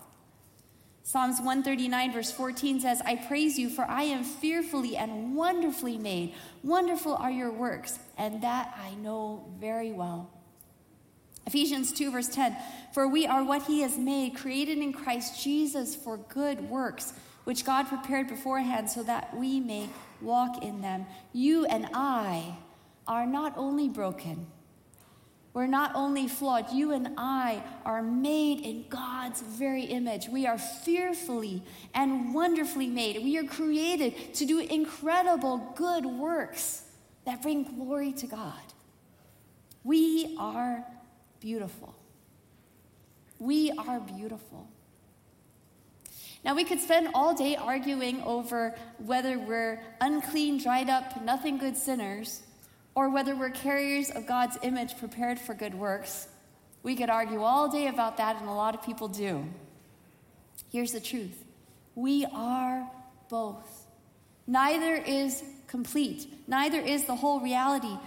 Psalms 1.04 1.38
139, 1.38 2.12
verse 2.12 2.32
14 2.32 2.82
says, 2.82 3.02
I 3.06 3.16
praise 3.16 3.58
you, 3.58 3.70
for 3.70 3.86
I 3.86 4.04
am 4.04 4.26
fearfully 4.26 4.98
and 4.98 5.36
wonderfully 5.36 5.98
made. 5.98 6.34
Wonderful 6.64 7.16
are 7.16 7.32
your 7.32 7.52
works, 7.52 7.98
and 8.18 8.44
that 8.44 8.78
I 8.78 8.94
know 8.96 9.46
very 9.58 9.94
well. 9.94 10.30
Ephesians 11.46 11.94
2, 11.94 12.12
verse 12.12 12.28
10 12.28 12.58
For 12.94 13.08
we 13.08 13.26
are 13.26 13.42
what 13.42 13.64
he 13.64 13.82
has 13.82 13.98
made, 13.98 14.36
created 14.36 14.80
in 14.80 14.92
Christ 14.92 15.42
Jesus 15.42 15.96
for 15.96 16.18
good 16.18 16.70
works, 16.70 17.14
which 17.48 17.64
God 17.64 17.88
prepared 17.88 18.28
beforehand 18.28 18.90
so 18.90 19.04
that 19.04 19.34
we 19.34 19.62
may 19.62 19.88
walk 20.20 20.66
in 20.66 20.82
them. 20.82 21.06
You 21.32 21.64
and 21.64 21.88
I 21.94 22.58
are 23.08 23.26
not 23.26 23.54
only 23.56 23.88
broken, 23.88 24.48
we're 25.54 25.66
not 25.66 25.94
only 25.96 26.28
flawed, 26.28 26.74
you 26.74 26.92
and 26.92 27.14
I 27.18 27.64
are 27.86 28.04
made 28.04 28.60
in 28.60 28.84
God's 28.90 29.40
very 29.40 29.84
image. 29.84 30.28
We 30.28 30.46
are 30.46 30.58
fearfully 30.58 31.64
and 31.94 32.34
wonderfully 32.34 32.88
made. 32.88 33.24
We 33.24 33.38
are 33.38 33.46
created 33.46 34.34
to 34.34 34.46
do 34.46 34.60
incredible 34.60 35.72
good 35.78 36.06
works 36.06 36.84
that 37.24 37.42
bring 37.42 37.64
glory 37.64 38.12
to 38.12 38.28
God. 38.28 38.74
We 39.86 40.36
are 40.38 40.84
beautiful. 41.40 41.96
We 43.40 43.72
are 43.72 44.02
beautiful. 44.02 44.68
Now, 46.46 46.56
we 46.56 46.64
could 46.64 46.80
spend 46.80 47.10
all 47.14 47.34
day 47.34 47.56
arguing 47.56 48.22
over 48.22 48.76
whether 49.00 49.38
we're 49.38 49.82
unclean, 50.00 50.60
dried 50.60 50.90
up, 50.90 51.22
nothing 51.24 51.58
good 51.58 51.76
sinners, 51.76 52.42
or 52.96 53.10
whether 53.10 53.36
we're 53.36 53.50
carriers 53.50 54.10
of 54.10 54.26
God's 54.26 54.58
image 54.62 54.98
prepared 54.98 55.40
for 55.40 55.54
good 55.54 55.76
works. 55.76 56.28
We 56.84 56.96
could 56.96 57.10
argue 57.10 57.42
all 57.42 57.70
day 57.70 57.88
about 57.88 58.18
that, 58.18 58.40
and 58.40 58.48
a 58.48 58.54
lot 58.54 58.76
of 58.76 58.84
people 58.84 59.08
do. 59.08 59.46
Here's 60.72 60.92
the 60.92 61.00
truth 61.00 61.44
we 61.96 62.26
are 62.32 62.90
both. 63.30 63.88
Neither 64.46 64.96
is 64.96 65.44
complete, 65.68 66.28
neither 66.48 66.80
is 66.80 67.06
the 67.06 67.16
whole 67.16 67.40
reality. 67.42 67.98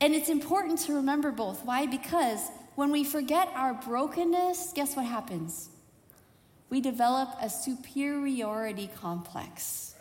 And 0.00 0.14
it's 0.14 0.28
important 0.28 0.80
to 0.80 0.94
remember 0.94 1.30
both. 1.30 1.64
Why? 1.64 1.86
Because 1.86 2.40
when 2.74 2.90
we 2.90 3.04
forget 3.04 3.48
our 3.54 3.74
brokenness, 3.74 4.72
guess 4.74 4.96
what 4.96 5.06
happens? 5.06 5.68
We 6.74 6.80
develop 6.80 7.28
a 7.40 7.48
superiority 7.48 8.90
complex. 9.00 9.94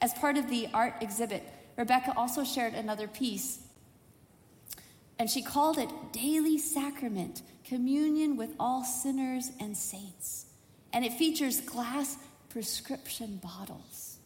As 0.00 0.14
part 0.14 0.36
of 0.36 0.48
the 0.48 0.68
art 0.72 0.94
exhibit, 1.00 1.42
Rebecca 1.76 2.14
also 2.16 2.44
shared 2.44 2.74
another 2.74 3.08
piece. 3.08 3.58
And 5.18 5.28
she 5.28 5.42
called 5.42 5.78
it 5.78 5.88
Daily 6.12 6.58
Sacrament 6.58 7.42
Communion 7.64 8.36
with 8.36 8.50
All 8.60 8.84
Sinners 8.84 9.50
and 9.58 9.76
Saints. 9.76 10.46
And 10.92 11.04
it 11.04 11.14
features 11.14 11.60
glass 11.60 12.16
prescription 12.50 13.40
bottles. 13.42 14.18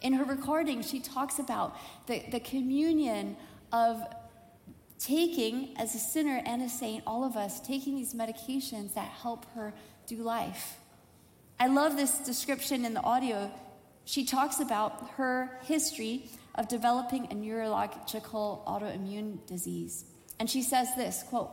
In 0.00 0.14
her 0.14 0.24
recording, 0.24 0.82
she 0.82 1.00
talks 1.00 1.38
about 1.38 1.76
the, 2.06 2.24
the 2.30 2.40
communion 2.40 3.36
of 3.72 4.02
taking, 5.04 5.76
as 5.76 5.94
a 5.94 5.98
sinner 5.98 6.40
and 6.46 6.62
a 6.62 6.68
saint, 6.68 7.02
all 7.06 7.24
of 7.24 7.36
us, 7.36 7.60
taking 7.60 7.96
these 7.96 8.14
medications 8.14 8.94
that 8.94 9.08
help 9.08 9.46
her 9.54 9.74
do 10.06 10.16
life. 10.16 10.76
I 11.58 11.66
love 11.66 11.96
this 11.96 12.18
description 12.18 12.84
in 12.84 12.94
the 12.94 13.02
audio. 13.02 13.50
She 14.04 14.24
talks 14.24 14.60
about 14.60 15.10
her 15.16 15.58
history 15.62 16.30
of 16.54 16.68
developing 16.68 17.28
a 17.30 17.34
neurological 17.34 18.62
autoimmune 18.66 19.44
disease. 19.46 20.04
And 20.38 20.48
she 20.48 20.62
says 20.62 20.88
this 20.96 21.22
quote, 21.28 21.50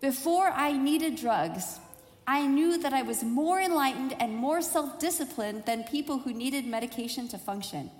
Before 0.00 0.48
I 0.48 0.72
needed 0.72 1.16
drugs, 1.16 1.78
I 2.26 2.46
knew 2.46 2.78
that 2.78 2.92
I 2.92 3.02
was 3.02 3.22
more 3.22 3.60
enlightened 3.60 4.14
and 4.20 4.34
more 4.36 4.62
self 4.62 4.98
disciplined 4.98 5.66
than 5.66 5.84
people 5.84 6.18
who 6.18 6.32
needed 6.32 6.66
medication 6.66 7.28
to 7.28 7.38
function. 7.38 7.90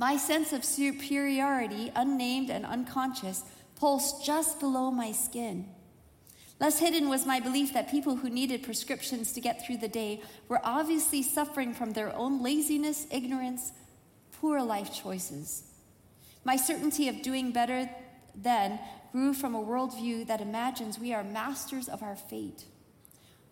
My 0.00 0.16
sense 0.16 0.54
of 0.54 0.64
superiority, 0.64 1.92
unnamed 1.94 2.48
and 2.48 2.64
unconscious, 2.64 3.44
pulsed 3.76 4.24
just 4.24 4.58
below 4.58 4.90
my 4.90 5.12
skin. 5.12 5.68
Less 6.58 6.78
hidden 6.78 7.10
was 7.10 7.26
my 7.26 7.38
belief 7.38 7.74
that 7.74 7.90
people 7.90 8.16
who 8.16 8.30
needed 8.30 8.62
prescriptions 8.62 9.30
to 9.32 9.42
get 9.42 9.62
through 9.62 9.76
the 9.76 9.88
day 9.88 10.22
were 10.48 10.62
obviously 10.64 11.22
suffering 11.22 11.74
from 11.74 11.92
their 11.92 12.16
own 12.16 12.42
laziness, 12.42 13.06
ignorance, 13.10 13.72
poor 14.40 14.62
life 14.62 14.90
choices. 14.90 15.64
My 16.44 16.56
certainty 16.56 17.10
of 17.10 17.20
doing 17.20 17.52
better 17.52 17.90
then 18.34 18.80
grew 19.12 19.34
from 19.34 19.54
a 19.54 19.62
worldview 19.62 20.26
that 20.28 20.40
imagines 20.40 20.98
we 20.98 21.12
are 21.12 21.22
masters 21.22 21.90
of 21.90 22.02
our 22.02 22.16
fate. 22.16 22.64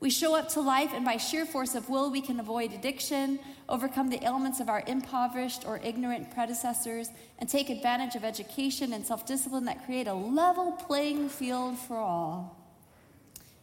We 0.00 0.10
show 0.10 0.36
up 0.36 0.48
to 0.50 0.60
life, 0.60 0.92
and 0.94 1.04
by 1.04 1.16
sheer 1.16 1.44
force 1.44 1.74
of 1.74 1.88
will, 1.88 2.10
we 2.10 2.20
can 2.20 2.38
avoid 2.38 2.72
addiction, 2.72 3.40
overcome 3.68 4.10
the 4.10 4.24
ailments 4.24 4.60
of 4.60 4.68
our 4.68 4.84
impoverished 4.86 5.66
or 5.66 5.80
ignorant 5.82 6.30
predecessors, 6.30 7.10
and 7.40 7.48
take 7.48 7.68
advantage 7.68 8.14
of 8.14 8.24
education 8.24 8.92
and 8.92 9.04
self 9.04 9.26
discipline 9.26 9.64
that 9.64 9.84
create 9.84 10.06
a 10.06 10.14
level 10.14 10.72
playing 10.72 11.28
field 11.28 11.76
for 11.76 11.96
all. 11.96 12.56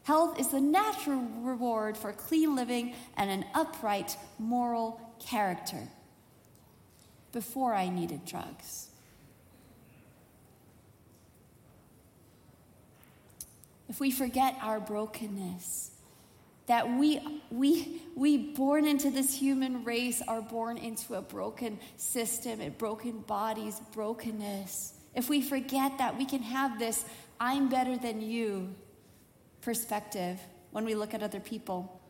Health 0.03 0.37
is 0.37 0.49
the 0.49 0.59
natural 0.59 1.21
reward 1.39 1.97
for 1.97 2.11
clean 2.11 2.53
living 2.53 2.93
and 3.15 3.31
an 3.31 3.45
upright 3.55 4.17
moral 4.37 4.99
character. 5.19 5.87
Before 7.31 7.73
I 7.73 7.89
needed 7.89 8.25
drugs. 8.25 8.89
If 13.87 13.99
we 13.99 14.11
forget 14.11 14.57
our 14.61 14.79
brokenness, 14.79 15.91
that 16.67 16.97
we 16.97 17.41
we 17.51 18.01
we 18.15 18.37
born 18.37 18.85
into 18.85 19.11
this 19.11 19.33
human 19.33 19.83
race 19.83 20.21
are 20.27 20.41
born 20.41 20.77
into 20.77 21.15
a 21.15 21.21
broken 21.21 21.79
system 21.97 22.59
and 22.61 22.77
broken 22.77 23.19
bodies 23.19 23.81
brokenness. 23.91 24.93
If 25.13 25.29
we 25.29 25.41
forget 25.41 25.97
that 25.99 26.17
we 26.17 26.25
can 26.25 26.41
have 26.41 26.79
this 26.79 27.05
i'm 27.39 27.69
better 27.69 27.97
than 27.97 28.21
you 28.21 28.73
perspective 29.61 30.39
when 30.71 30.85
we 30.85 30.95
look 30.95 31.13
at 31.13 31.23
other 31.23 31.39
people. 31.39 32.01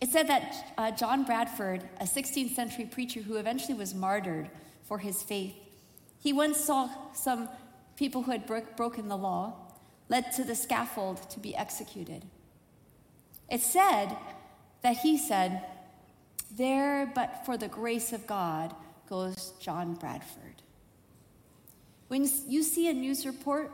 It 0.00 0.10
said 0.10 0.28
that 0.28 0.72
uh, 0.76 0.90
john 0.92 1.24
bradford 1.24 1.88
a 2.00 2.04
16th 2.04 2.54
century 2.54 2.84
preacher 2.84 3.20
who 3.20 3.36
eventually 3.36 3.74
was 3.74 3.94
martyred 3.94 4.50
for 4.82 4.98
his 4.98 5.22
faith 5.22 5.54
he 6.18 6.32
once 6.32 6.58
saw 6.58 6.90
some 7.12 7.48
people 7.96 8.22
who 8.22 8.32
had 8.32 8.46
bro- 8.46 8.66
broken 8.76 9.08
the 9.08 9.16
law 9.16 9.54
led 10.08 10.30
to 10.32 10.44
the 10.44 10.54
scaffold 10.54 11.30
to 11.30 11.40
be 11.40 11.56
executed 11.56 12.26
it 13.50 13.60
said 13.60 14.16
that 14.82 14.98
he 14.98 15.18
said, 15.18 15.62
There, 16.50 17.10
but 17.14 17.44
for 17.44 17.56
the 17.56 17.68
grace 17.68 18.12
of 18.12 18.26
God, 18.26 18.74
goes 19.08 19.52
John 19.60 19.94
Bradford. 19.94 20.62
When 22.08 22.28
you 22.48 22.62
see 22.62 22.88
a 22.88 22.92
news 22.92 23.26
report 23.26 23.70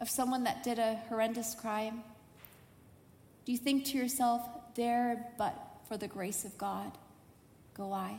of 0.00 0.08
someone 0.08 0.44
that 0.44 0.62
did 0.62 0.78
a 0.78 0.96
horrendous 1.08 1.54
crime, 1.54 2.02
do 3.44 3.52
you 3.52 3.58
think 3.58 3.84
to 3.86 3.98
yourself, 3.98 4.42
There, 4.74 5.32
but 5.38 5.54
for 5.88 5.96
the 5.96 6.08
grace 6.08 6.44
of 6.44 6.56
God, 6.58 6.92
go 7.74 7.92
I? 7.92 8.16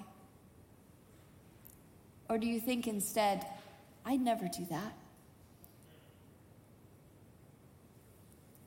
Or 2.30 2.38
do 2.38 2.48
you 2.48 2.60
think 2.60 2.88
instead, 2.88 3.46
I'd 4.06 4.22
never 4.22 4.48
do 4.48 4.66
that? 4.70 4.94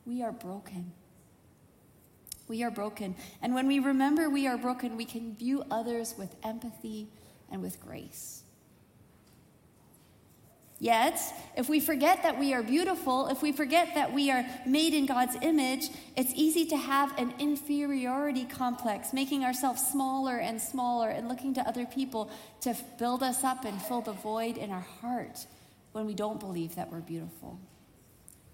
We 0.07 0.23
are 0.23 0.33
broken. 0.33 0.93
We 2.51 2.65
are 2.65 2.71
broken. 2.73 3.15
And 3.43 3.55
when 3.55 3.69
we 3.69 3.79
remember 3.79 4.29
we 4.29 4.49
are 4.49 4.59
broken, 4.59 4.97
we 4.97 5.05
can 5.05 5.37
view 5.37 5.63
others 5.71 6.17
with 6.19 6.35
empathy 6.43 7.07
and 7.49 7.63
with 7.63 7.81
grace. 7.81 8.43
Yet, 10.81 11.21
if 11.57 11.69
we 11.69 11.79
forget 11.79 12.25
that 12.25 12.41
we 12.41 12.53
are 12.53 12.65
beautiful, 12.65 13.29
if 13.29 13.41
we 13.41 13.53
forget 13.53 13.95
that 13.95 14.13
we 14.13 14.33
are 14.33 14.45
made 14.67 14.95
in 14.95 15.07
God's 15.07 15.37
image, 15.43 15.91
it's 16.17 16.33
easy 16.35 16.67
to 16.67 16.77
have 16.77 17.17
an 17.19 17.33
inferiority 17.39 18.47
complex, 18.47 19.13
making 19.13 19.45
ourselves 19.45 19.87
smaller 19.87 20.39
and 20.39 20.61
smaller 20.61 21.11
and 21.11 21.29
looking 21.29 21.55
to 21.55 21.61
other 21.61 21.87
people 21.87 22.33
to 22.63 22.75
build 22.99 23.23
us 23.23 23.45
up 23.45 23.65
and 23.65 23.81
fill 23.81 24.01
the 24.01 24.13
void 24.13 24.57
in 24.57 24.73
our 24.73 24.87
heart 25.01 25.47
when 25.93 26.05
we 26.05 26.15
don't 26.15 26.41
believe 26.41 26.75
that 26.75 26.91
we're 26.91 26.99
beautiful. 26.99 27.61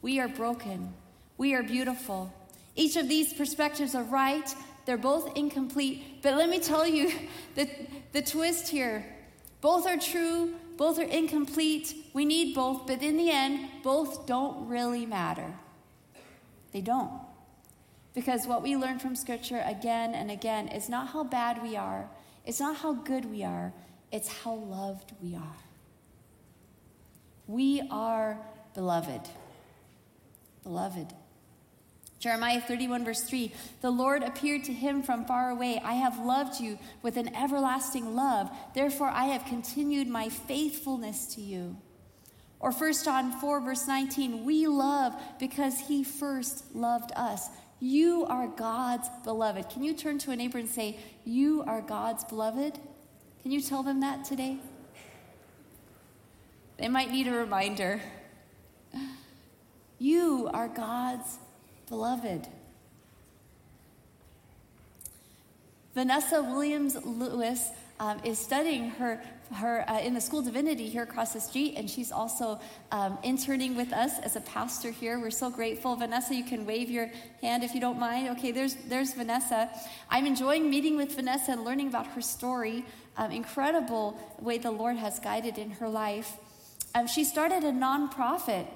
We 0.02 0.20
are 0.20 0.28
broken. 0.28 0.92
We 1.38 1.54
are 1.54 1.62
beautiful. 1.62 2.30
Each 2.76 2.96
of 2.96 3.08
these 3.08 3.32
perspectives 3.32 3.94
are 3.94 4.04
right. 4.04 4.54
They're 4.84 4.96
both 4.96 5.36
incomplete. 5.36 6.22
But 6.22 6.36
let 6.36 6.48
me 6.48 6.60
tell 6.60 6.86
you 6.86 7.10
the, 7.54 7.68
the 8.12 8.22
twist 8.22 8.68
here 8.68 9.04
both 9.60 9.86
are 9.86 9.96
true, 9.96 10.54
both 10.76 10.98
are 10.98 11.02
incomplete. 11.02 11.94
We 12.12 12.24
need 12.24 12.54
both, 12.54 12.86
but 12.86 13.02
in 13.02 13.16
the 13.16 13.30
end, 13.30 13.68
both 13.82 14.26
don't 14.26 14.68
really 14.68 15.06
matter. 15.06 15.52
They 16.72 16.82
don't. 16.82 17.10
Because 18.14 18.46
what 18.46 18.62
we 18.62 18.76
learn 18.76 18.98
from 18.98 19.16
Scripture 19.16 19.62
again 19.66 20.14
and 20.14 20.30
again 20.30 20.68
is 20.68 20.88
not 20.88 21.08
how 21.08 21.24
bad 21.24 21.62
we 21.62 21.76
are, 21.76 22.08
it's 22.44 22.60
not 22.60 22.76
how 22.76 22.92
good 22.92 23.24
we 23.24 23.42
are, 23.42 23.72
it's 24.12 24.28
how 24.28 24.54
loved 24.54 25.12
we 25.22 25.34
are. 25.34 25.56
We 27.46 27.82
are 27.90 28.38
beloved. 28.74 29.22
Beloved. 30.62 31.12
Jeremiah 32.26 32.60
31, 32.60 33.04
verse 33.04 33.22
3 33.22 33.52
The 33.82 33.90
Lord 33.90 34.24
appeared 34.24 34.64
to 34.64 34.72
him 34.72 35.00
from 35.04 35.26
far 35.26 35.50
away. 35.50 35.80
I 35.84 35.92
have 35.92 36.18
loved 36.18 36.60
you 36.60 36.76
with 37.00 37.16
an 37.18 37.32
everlasting 37.36 38.16
love. 38.16 38.50
Therefore, 38.74 39.06
I 39.10 39.26
have 39.26 39.44
continued 39.44 40.08
my 40.08 40.28
faithfulness 40.28 41.36
to 41.36 41.40
you. 41.40 41.76
Or 42.58 42.72
1 42.72 42.94
John 43.04 43.30
4, 43.30 43.60
verse 43.60 43.86
19 43.86 44.44
We 44.44 44.66
love 44.66 45.14
because 45.38 45.78
he 45.78 46.02
first 46.02 46.74
loved 46.74 47.12
us. 47.14 47.48
You 47.78 48.26
are 48.26 48.48
God's 48.48 49.08
beloved. 49.22 49.70
Can 49.70 49.84
you 49.84 49.94
turn 49.94 50.18
to 50.18 50.32
a 50.32 50.36
neighbor 50.36 50.58
and 50.58 50.68
say, 50.68 50.98
You 51.24 51.62
are 51.64 51.80
God's 51.80 52.24
beloved? 52.24 52.76
Can 53.42 53.52
you 53.52 53.60
tell 53.60 53.84
them 53.84 54.00
that 54.00 54.24
today? 54.24 54.58
They 56.76 56.88
might 56.88 57.12
need 57.12 57.28
a 57.28 57.32
reminder. 57.32 58.00
You 60.00 60.50
are 60.52 60.66
God's 60.66 61.38
beloved. 61.88 62.48
Vanessa 65.94 66.42
Williams 66.42 66.96
Lewis 67.04 67.70
um, 67.98 68.20
is 68.22 68.38
studying 68.38 68.90
her, 68.90 69.22
her 69.54 69.88
uh, 69.88 70.00
in 70.00 70.12
the 70.12 70.20
School 70.20 70.42
Divinity 70.42 70.88
here 70.88 71.04
across 71.04 71.32
the 71.32 71.40
street, 71.40 71.74
and 71.76 71.88
she's 71.88 72.12
also 72.12 72.60
um, 72.92 73.16
interning 73.22 73.74
with 73.74 73.92
us 73.92 74.18
as 74.22 74.36
a 74.36 74.40
pastor 74.42 74.90
here. 74.90 75.18
We're 75.18 75.30
so 75.30 75.48
grateful. 75.48 75.96
Vanessa, 75.96 76.34
you 76.34 76.44
can 76.44 76.66
wave 76.66 76.90
your 76.90 77.10
hand 77.40 77.64
if 77.64 77.74
you 77.74 77.80
don't 77.80 77.98
mind. 77.98 78.28
Okay, 78.36 78.52
there's, 78.52 78.74
there's 78.74 79.14
Vanessa. 79.14 79.70
I'm 80.10 80.26
enjoying 80.26 80.68
meeting 80.68 80.96
with 80.96 81.14
Vanessa 81.14 81.52
and 81.52 81.64
learning 81.64 81.88
about 81.88 82.08
her 82.08 82.20
story. 82.20 82.84
Um, 83.16 83.30
incredible 83.30 84.20
way 84.38 84.58
the 84.58 84.70
Lord 84.70 84.96
has 84.96 85.18
guided 85.18 85.56
in 85.56 85.70
her 85.70 85.88
life. 85.88 86.36
Um, 86.94 87.06
she 87.06 87.24
started 87.24 87.64
a 87.64 87.72
nonprofit 87.72 88.66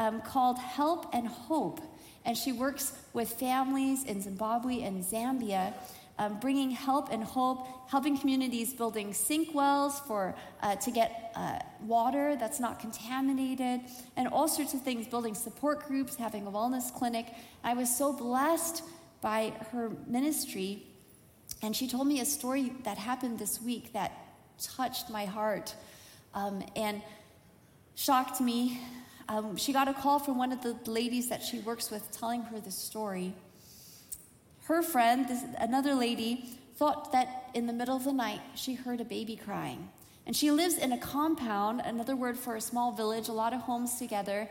um, 0.00 0.22
called 0.22 0.58
Help 0.58 1.06
and 1.14 1.28
Hope, 1.28 1.80
and 2.24 2.36
she 2.36 2.52
works 2.52 2.92
with 3.12 3.28
families 3.32 4.04
in 4.04 4.20
Zimbabwe 4.20 4.82
and 4.82 5.02
Zambia. 5.04 5.74
Um, 6.16 6.38
bringing 6.38 6.70
help 6.70 7.10
and 7.10 7.24
hope, 7.24 7.66
helping 7.90 8.16
communities 8.16 8.72
building 8.72 9.12
sink 9.12 9.52
wells 9.52 9.98
for 9.98 10.36
uh, 10.62 10.76
to 10.76 10.92
get 10.92 11.32
uh, 11.34 11.58
water 11.80 12.36
that's 12.36 12.60
not 12.60 12.78
contaminated, 12.78 13.80
and 14.16 14.28
all 14.28 14.46
sorts 14.46 14.74
of 14.74 14.82
things. 14.82 15.08
Building 15.08 15.34
support 15.34 15.88
groups, 15.88 16.14
having 16.14 16.46
a 16.46 16.52
wellness 16.52 16.94
clinic. 16.94 17.26
I 17.64 17.74
was 17.74 17.92
so 17.94 18.12
blessed 18.12 18.84
by 19.22 19.54
her 19.72 19.90
ministry, 20.06 20.84
and 21.62 21.74
she 21.74 21.88
told 21.88 22.06
me 22.06 22.20
a 22.20 22.24
story 22.24 22.72
that 22.84 22.96
happened 22.96 23.40
this 23.40 23.60
week 23.60 23.92
that 23.94 24.12
touched 24.62 25.10
my 25.10 25.24
heart, 25.24 25.74
um, 26.32 26.62
and 26.76 27.02
shocked 27.96 28.40
me. 28.40 28.80
Um, 29.28 29.56
she 29.56 29.72
got 29.72 29.88
a 29.88 29.94
call 29.94 30.18
from 30.18 30.38
one 30.38 30.52
of 30.52 30.62
the 30.62 30.76
ladies 30.90 31.28
that 31.28 31.42
she 31.42 31.60
works 31.60 31.90
with 31.90 32.10
telling 32.10 32.42
her 32.42 32.60
the 32.60 32.70
story. 32.70 33.34
Her 34.64 34.82
friend, 34.82 35.28
this, 35.28 35.42
another 35.58 35.94
lady, 35.94 36.58
thought 36.76 37.12
that 37.12 37.50
in 37.54 37.66
the 37.66 37.72
middle 37.72 37.96
of 37.96 38.04
the 38.04 38.12
night 38.12 38.40
she 38.54 38.74
heard 38.74 39.00
a 39.00 39.04
baby 39.04 39.36
crying. 39.36 39.88
And 40.26 40.34
she 40.34 40.50
lives 40.50 40.76
in 40.78 40.92
a 40.92 40.98
compound, 40.98 41.82
another 41.84 42.16
word 42.16 42.38
for 42.38 42.56
a 42.56 42.60
small 42.60 42.92
village, 42.92 43.28
a 43.28 43.32
lot 43.32 43.52
of 43.52 43.60
homes 43.60 43.98
together. 43.98 44.48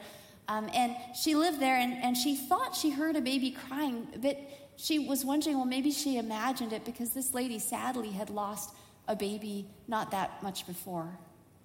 Um, 0.48 0.70
and 0.74 0.96
she 1.16 1.36
lived 1.36 1.60
there 1.60 1.78
and, 1.78 1.94
and 1.94 2.18
she 2.18 2.36
thought 2.36 2.76
she 2.76 2.92
heard 2.92 3.16
a 3.16 3.22
baby 3.22 3.52
crying, 3.52 4.08
but 4.18 4.38
she 4.76 5.00
was 5.00 5.24
wondering, 5.24 5.56
well, 5.56 5.66
maybe 5.66 5.92
she 5.92 6.18
imagined 6.18 6.74
it 6.74 6.86
because 6.86 7.12
this 7.12 7.34
lady 7.34 7.60
sadly 7.60 8.10
had 8.10 8.30
lost 8.30 8.74
a 9.08 9.16
baby 9.16 9.68
not 9.88 10.12
that 10.12 10.42
much 10.44 10.66
before. 10.68 11.18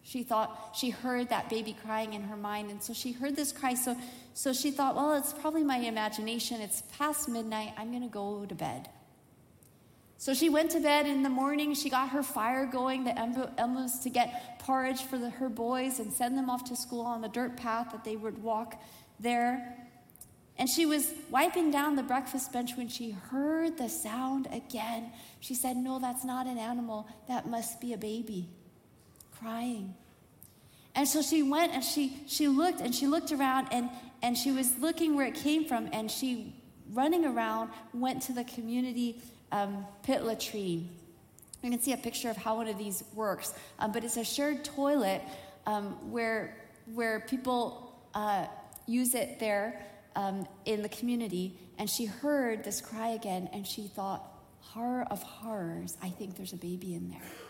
She 0.09 0.23
thought 0.23 0.75
she 0.75 0.89
heard 0.89 1.29
that 1.29 1.51
baby 1.51 1.77
crying 1.85 2.15
in 2.15 2.23
her 2.23 2.37
mind, 2.37 2.71
and 2.71 2.83
so 2.83 2.95
she 2.95 3.13
heard 3.13 3.37
this 3.37 3.53
cry. 3.53 3.75
So, 3.75 3.95
so 4.33 4.55
she 4.55 4.71
thought, 4.71 4.97
well, 4.97 5.13
it's 5.13 5.35
probably 5.35 5.63
my 5.63 5.77
imagination. 5.77 6.63
It's 6.63 6.83
past 6.97 7.29
midnight. 7.29 7.75
I'm 7.77 7.91
going 7.91 8.03
to 8.03 8.09
go 8.09 8.47
to 8.47 8.55
bed. 8.55 8.89
So 10.17 10.33
she 10.33 10.49
went 10.49 10.71
to 10.71 10.81
bed 10.81 11.07
in 11.07 11.23
the 11.23 11.29
morning. 11.29 11.75
She 11.75 11.91
got 11.91 12.09
her 12.09 12.23
fire 12.23 12.65
going, 12.65 13.05
the 13.05 13.19
emblems 13.19 13.99
to 14.01 14.09
get 14.09 14.59
porridge 14.61 15.03
for 15.03 15.19
the, 15.19 15.29
her 15.29 15.51
boys 15.51 15.99
and 15.99 16.11
send 16.11 16.39
them 16.39 16.49
off 16.49 16.65
to 16.71 16.77
school 16.77 17.03
on 17.03 17.21
the 17.21 17.29
dirt 17.29 17.59
path 17.59 17.93
that 17.93 18.03
they 18.03 18.17
would 18.17 18.43
walk 18.43 18.81
there. 19.21 19.77
And 20.57 20.71
she 20.71 20.87
was 20.87 21.13
wiping 21.31 21.71
down 21.71 21.97
the 21.97 22.03
breakfast 22.03 22.51
bench 22.51 22.79
when 22.79 22.89
she 22.89 23.11
heard 23.11 23.77
the 23.77 23.91
sound 23.91 24.49
again. 24.53 25.13
She 25.41 25.55
said, 25.55 25.77
No, 25.77 25.99
that's 25.99 26.25
not 26.25 26.47
an 26.47 26.57
animal. 26.57 27.07
That 27.29 27.47
must 27.47 27.79
be 27.79 27.93
a 27.93 27.99
baby 27.99 28.49
crying. 29.41 29.95
And 30.95 31.07
so 31.07 31.23
she 31.23 31.43
went 31.43 31.73
and 31.73 31.85
she, 31.85 32.23
she 32.27 32.49
looked 32.49 32.81
and 32.81 32.95
she 32.95 33.07
looked 33.07 33.31
around 33.31 33.69
and, 33.71 33.89
and 34.23 34.37
she 34.37 34.51
was 34.51 34.77
looking 34.79 35.15
where 35.15 35.27
it 35.27 35.35
came 35.35 35.65
from 35.65 35.89
and 35.93 36.11
she, 36.11 36.55
running 36.93 37.25
around, 37.25 37.71
went 37.93 38.23
to 38.23 38.33
the 38.33 38.45
community 38.45 39.23
um, 39.53 39.87
pit 40.03 40.25
latrine. 40.25 40.89
You 41.63 41.71
can 41.71 41.81
see 41.81 41.93
a 41.93 41.97
picture 41.97 42.31
of 42.31 42.37
how 42.37 42.57
one 42.57 42.69
of 42.69 42.79
these 42.79 43.05
works, 43.15 43.55
um, 43.79 43.93
but 43.93 44.05
it's 44.05 44.17
a 44.17 44.25
shared 44.25 44.65
toilet 44.65 45.23
um, 45.67 46.11
where, 46.11 46.57
where 46.93 47.21
people 47.21 47.97
uh, 48.15 48.47
use 48.87 49.15
it 49.15 49.39
there 49.39 49.85
um, 50.17 50.47
in 50.65 50.83
the 50.83 50.89
community. 50.89 51.57
And 51.79 51.89
she 51.89 52.07
heard 52.07 52.65
this 52.65 52.81
cry 52.81 53.11
again 53.11 53.49
and 53.53 53.67
she 53.67 53.87
thought, 53.87 54.25
horror 54.61 55.07
of 55.11 55.23
horrors, 55.23 55.97
I 56.03 56.09
think 56.09 56.37
there's 56.37 56.53
a 56.53 56.57
baby 56.57 56.95
in 56.95 57.11
there. 57.11 57.48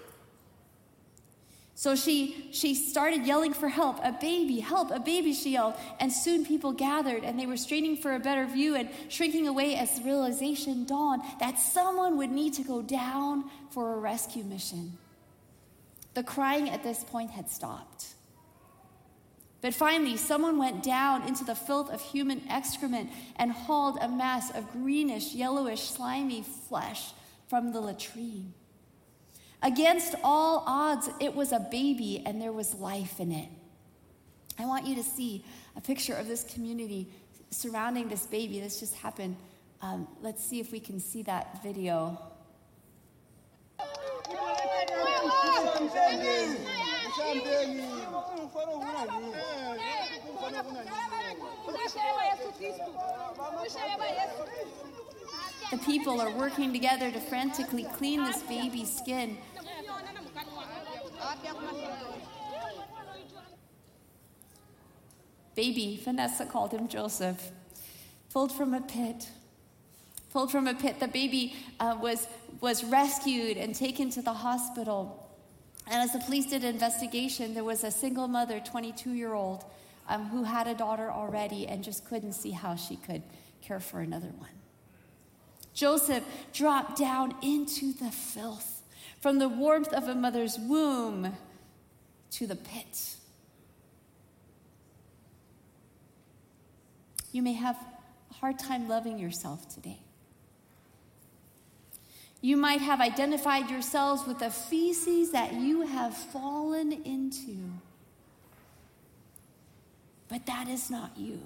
So 1.78 1.94
she, 1.94 2.48
she 2.50 2.74
started 2.74 3.24
yelling 3.24 3.52
for 3.52 3.68
help. 3.68 4.00
A 4.02 4.10
baby, 4.10 4.58
help, 4.58 4.90
a 4.90 4.98
baby, 4.98 5.32
she 5.32 5.50
yelled. 5.50 5.74
And 6.00 6.12
soon 6.12 6.44
people 6.44 6.72
gathered 6.72 7.22
and 7.22 7.38
they 7.38 7.46
were 7.46 7.56
straining 7.56 7.96
for 7.96 8.16
a 8.16 8.18
better 8.18 8.46
view 8.46 8.74
and 8.74 8.90
shrinking 9.06 9.46
away 9.46 9.76
as 9.76 9.96
the 9.96 10.02
realization 10.02 10.86
dawned 10.86 11.22
that 11.38 11.56
someone 11.60 12.18
would 12.18 12.32
need 12.32 12.54
to 12.54 12.64
go 12.64 12.82
down 12.82 13.44
for 13.70 13.94
a 13.94 13.98
rescue 13.98 14.42
mission. 14.42 14.98
The 16.14 16.24
crying 16.24 16.68
at 16.68 16.82
this 16.82 17.04
point 17.04 17.30
had 17.30 17.48
stopped. 17.48 18.06
But 19.60 19.72
finally, 19.72 20.16
someone 20.16 20.58
went 20.58 20.82
down 20.82 21.28
into 21.28 21.44
the 21.44 21.54
filth 21.54 21.92
of 21.92 22.00
human 22.00 22.42
excrement 22.48 23.08
and 23.36 23.52
hauled 23.52 23.98
a 24.00 24.08
mass 24.08 24.50
of 24.50 24.68
greenish, 24.72 25.32
yellowish, 25.32 25.82
slimy 25.82 26.42
flesh 26.42 27.12
from 27.46 27.70
the 27.70 27.80
latrine. 27.80 28.52
Against 29.62 30.14
all 30.22 30.62
odds, 30.66 31.10
it 31.20 31.34
was 31.34 31.52
a 31.52 31.58
baby 31.58 32.22
and 32.24 32.40
there 32.40 32.52
was 32.52 32.74
life 32.74 33.18
in 33.18 33.32
it. 33.32 33.48
I 34.58 34.66
want 34.66 34.86
you 34.86 34.94
to 34.96 35.02
see 35.02 35.44
a 35.76 35.80
picture 35.80 36.14
of 36.14 36.28
this 36.28 36.44
community 36.44 37.08
surrounding 37.50 38.08
this 38.08 38.26
baby. 38.26 38.60
This 38.60 38.80
just 38.80 38.94
happened. 38.94 39.36
Um, 39.82 40.06
let's 40.22 40.44
see 40.44 40.60
if 40.60 40.72
we 40.72 40.80
can 40.80 41.00
see 41.00 41.22
that 41.22 41.62
video. 41.62 42.18
The 55.70 55.78
people 55.78 56.20
are 56.20 56.30
working 56.30 56.72
together 56.72 57.10
to 57.10 57.20
frantically 57.20 57.84
clean 57.84 58.24
this 58.24 58.42
baby's 58.42 58.94
skin. 58.94 59.36
Baby, 65.54 66.00
Vanessa 66.02 66.46
called 66.46 66.72
him 66.72 66.88
Joseph, 66.88 67.50
pulled 68.32 68.52
from 68.52 68.72
a 68.72 68.80
pit. 68.80 69.28
Pulled 70.32 70.50
from 70.50 70.68
a 70.68 70.74
pit. 70.74 71.00
The 71.00 71.08
baby 71.08 71.56
uh, 71.80 71.98
was, 72.00 72.28
was 72.60 72.84
rescued 72.84 73.56
and 73.56 73.74
taken 73.74 74.08
to 74.10 74.22
the 74.22 74.32
hospital. 74.32 75.28
And 75.86 75.96
as 75.96 76.12
the 76.12 76.20
police 76.20 76.46
did 76.46 76.64
an 76.64 76.74
investigation, 76.74 77.54
there 77.54 77.64
was 77.64 77.82
a 77.82 77.90
single 77.90 78.28
mother, 78.28 78.60
22 78.60 79.12
year 79.12 79.34
old, 79.34 79.64
um, 80.08 80.28
who 80.28 80.44
had 80.44 80.66
a 80.66 80.74
daughter 80.74 81.10
already 81.10 81.66
and 81.66 81.82
just 81.82 82.06
couldn't 82.06 82.34
see 82.34 82.52
how 82.52 82.76
she 82.76 82.96
could 82.96 83.22
care 83.60 83.80
for 83.80 84.00
another 84.00 84.28
one. 84.38 84.57
Joseph 85.78 86.24
dropped 86.52 86.98
down 86.98 87.36
into 87.40 87.92
the 87.92 88.10
filth 88.10 88.82
from 89.20 89.38
the 89.38 89.48
warmth 89.48 89.92
of 89.92 90.08
a 90.08 90.14
mother's 90.14 90.58
womb 90.58 91.36
to 92.32 92.48
the 92.48 92.56
pit. 92.56 93.14
You 97.30 97.42
may 97.42 97.52
have 97.52 97.76
a 98.28 98.34
hard 98.34 98.58
time 98.58 98.88
loving 98.88 99.20
yourself 99.20 99.72
today. 99.72 100.00
You 102.40 102.56
might 102.56 102.80
have 102.80 103.00
identified 103.00 103.70
yourselves 103.70 104.26
with 104.26 104.40
the 104.40 104.50
feces 104.50 105.30
that 105.30 105.52
you 105.52 105.82
have 105.82 106.16
fallen 106.16 106.90
into. 106.90 107.70
But 110.28 110.46
that 110.46 110.66
is 110.66 110.90
not 110.90 111.16
you. 111.16 111.40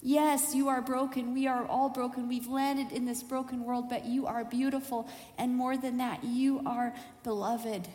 Yes, 0.00 0.54
you 0.54 0.68
are 0.68 0.80
broken. 0.80 1.34
We 1.34 1.48
are 1.48 1.66
all 1.66 1.88
broken. 1.88 2.28
We've 2.28 2.46
landed 2.46 2.92
in 2.92 3.04
this 3.04 3.22
broken 3.22 3.64
world, 3.64 3.88
but 3.88 4.04
you 4.04 4.26
are 4.26 4.44
beautiful. 4.44 5.08
And 5.36 5.56
more 5.56 5.76
than 5.76 5.98
that, 5.98 6.22
you 6.22 6.62
are 6.64 6.94
beloved. 7.24 7.88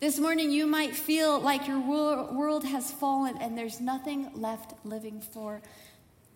This 0.00 0.18
morning, 0.18 0.50
you 0.50 0.66
might 0.66 0.94
feel 0.94 1.38
like 1.38 1.68
your 1.68 1.78
world 1.78 2.64
has 2.64 2.90
fallen 2.90 3.38
and 3.40 3.56
there's 3.56 3.80
nothing 3.80 4.30
left 4.34 4.74
living 4.84 5.20
for. 5.20 5.62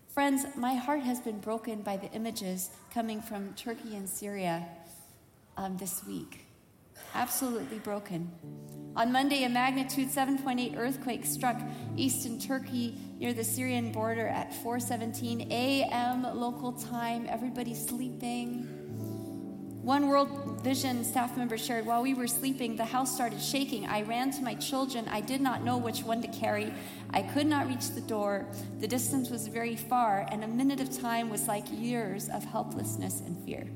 Friends, 0.08 0.46
my 0.56 0.74
heart 0.74 1.02
has 1.02 1.20
been 1.20 1.38
broken 1.40 1.82
by 1.82 1.96
the 1.96 2.10
images 2.12 2.70
coming 2.94 3.20
from 3.20 3.52
Turkey 3.54 3.96
and 3.96 4.08
Syria 4.08 4.66
um, 5.56 5.76
this 5.76 6.04
week. 6.06 6.47
Absolutely 7.14 7.78
broken. 7.78 8.30
On 8.96 9.12
Monday, 9.12 9.44
a 9.44 9.48
magnitude 9.48 10.08
7.8 10.08 10.76
earthquake 10.76 11.24
struck 11.24 11.56
eastern 11.96 12.38
Turkey 12.38 12.98
near 13.18 13.32
the 13.32 13.44
Syrian 13.44 13.92
border 13.92 14.26
at 14.26 14.52
4:17 14.52 15.50
a.m. 15.50 16.22
local 16.34 16.72
time. 16.72 17.26
Everybody 17.28 17.74
sleeping. 17.74 18.66
One 19.82 20.08
World 20.08 20.60
Vision 20.62 21.04
staff 21.04 21.36
member 21.36 21.56
shared, 21.56 21.86
while 21.86 22.02
we 22.02 22.12
were 22.12 22.26
sleeping, 22.26 22.76
the 22.76 22.84
house 22.84 23.14
started 23.14 23.40
shaking. 23.40 23.86
I 23.86 24.02
ran 24.02 24.32
to 24.32 24.42
my 24.42 24.54
children. 24.54 25.08
I 25.08 25.20
did 25.20 25.40
not 25.40 25.62
know 25.62 25.78
which 25.78 26.02
one 26.02 26.20
to 26.22 26.28
carry. 26.28 26.74
I 27.10 27.22
could 27.22 27.46
not 27.46 27.68
reach 27.68 27.90
the 27.90 28.00
door. 28.00 28.46
The 28.80 28.88
distance 28.88 29.30
was 29.30 29.46
very 29.46 29.76
far, 29.76 30.26
and 30.30 30.44
a 30.44 30.48
minute 30.48 30.80
of 30.80 30.90
time 31.00 31.30
was 31.30 31.46
like 31.46 31.64
years 31.70 32.28
of 32.28 32.44
helplessness 32.44 33.20
and 33.20 33.42
fear. 33.44 33.66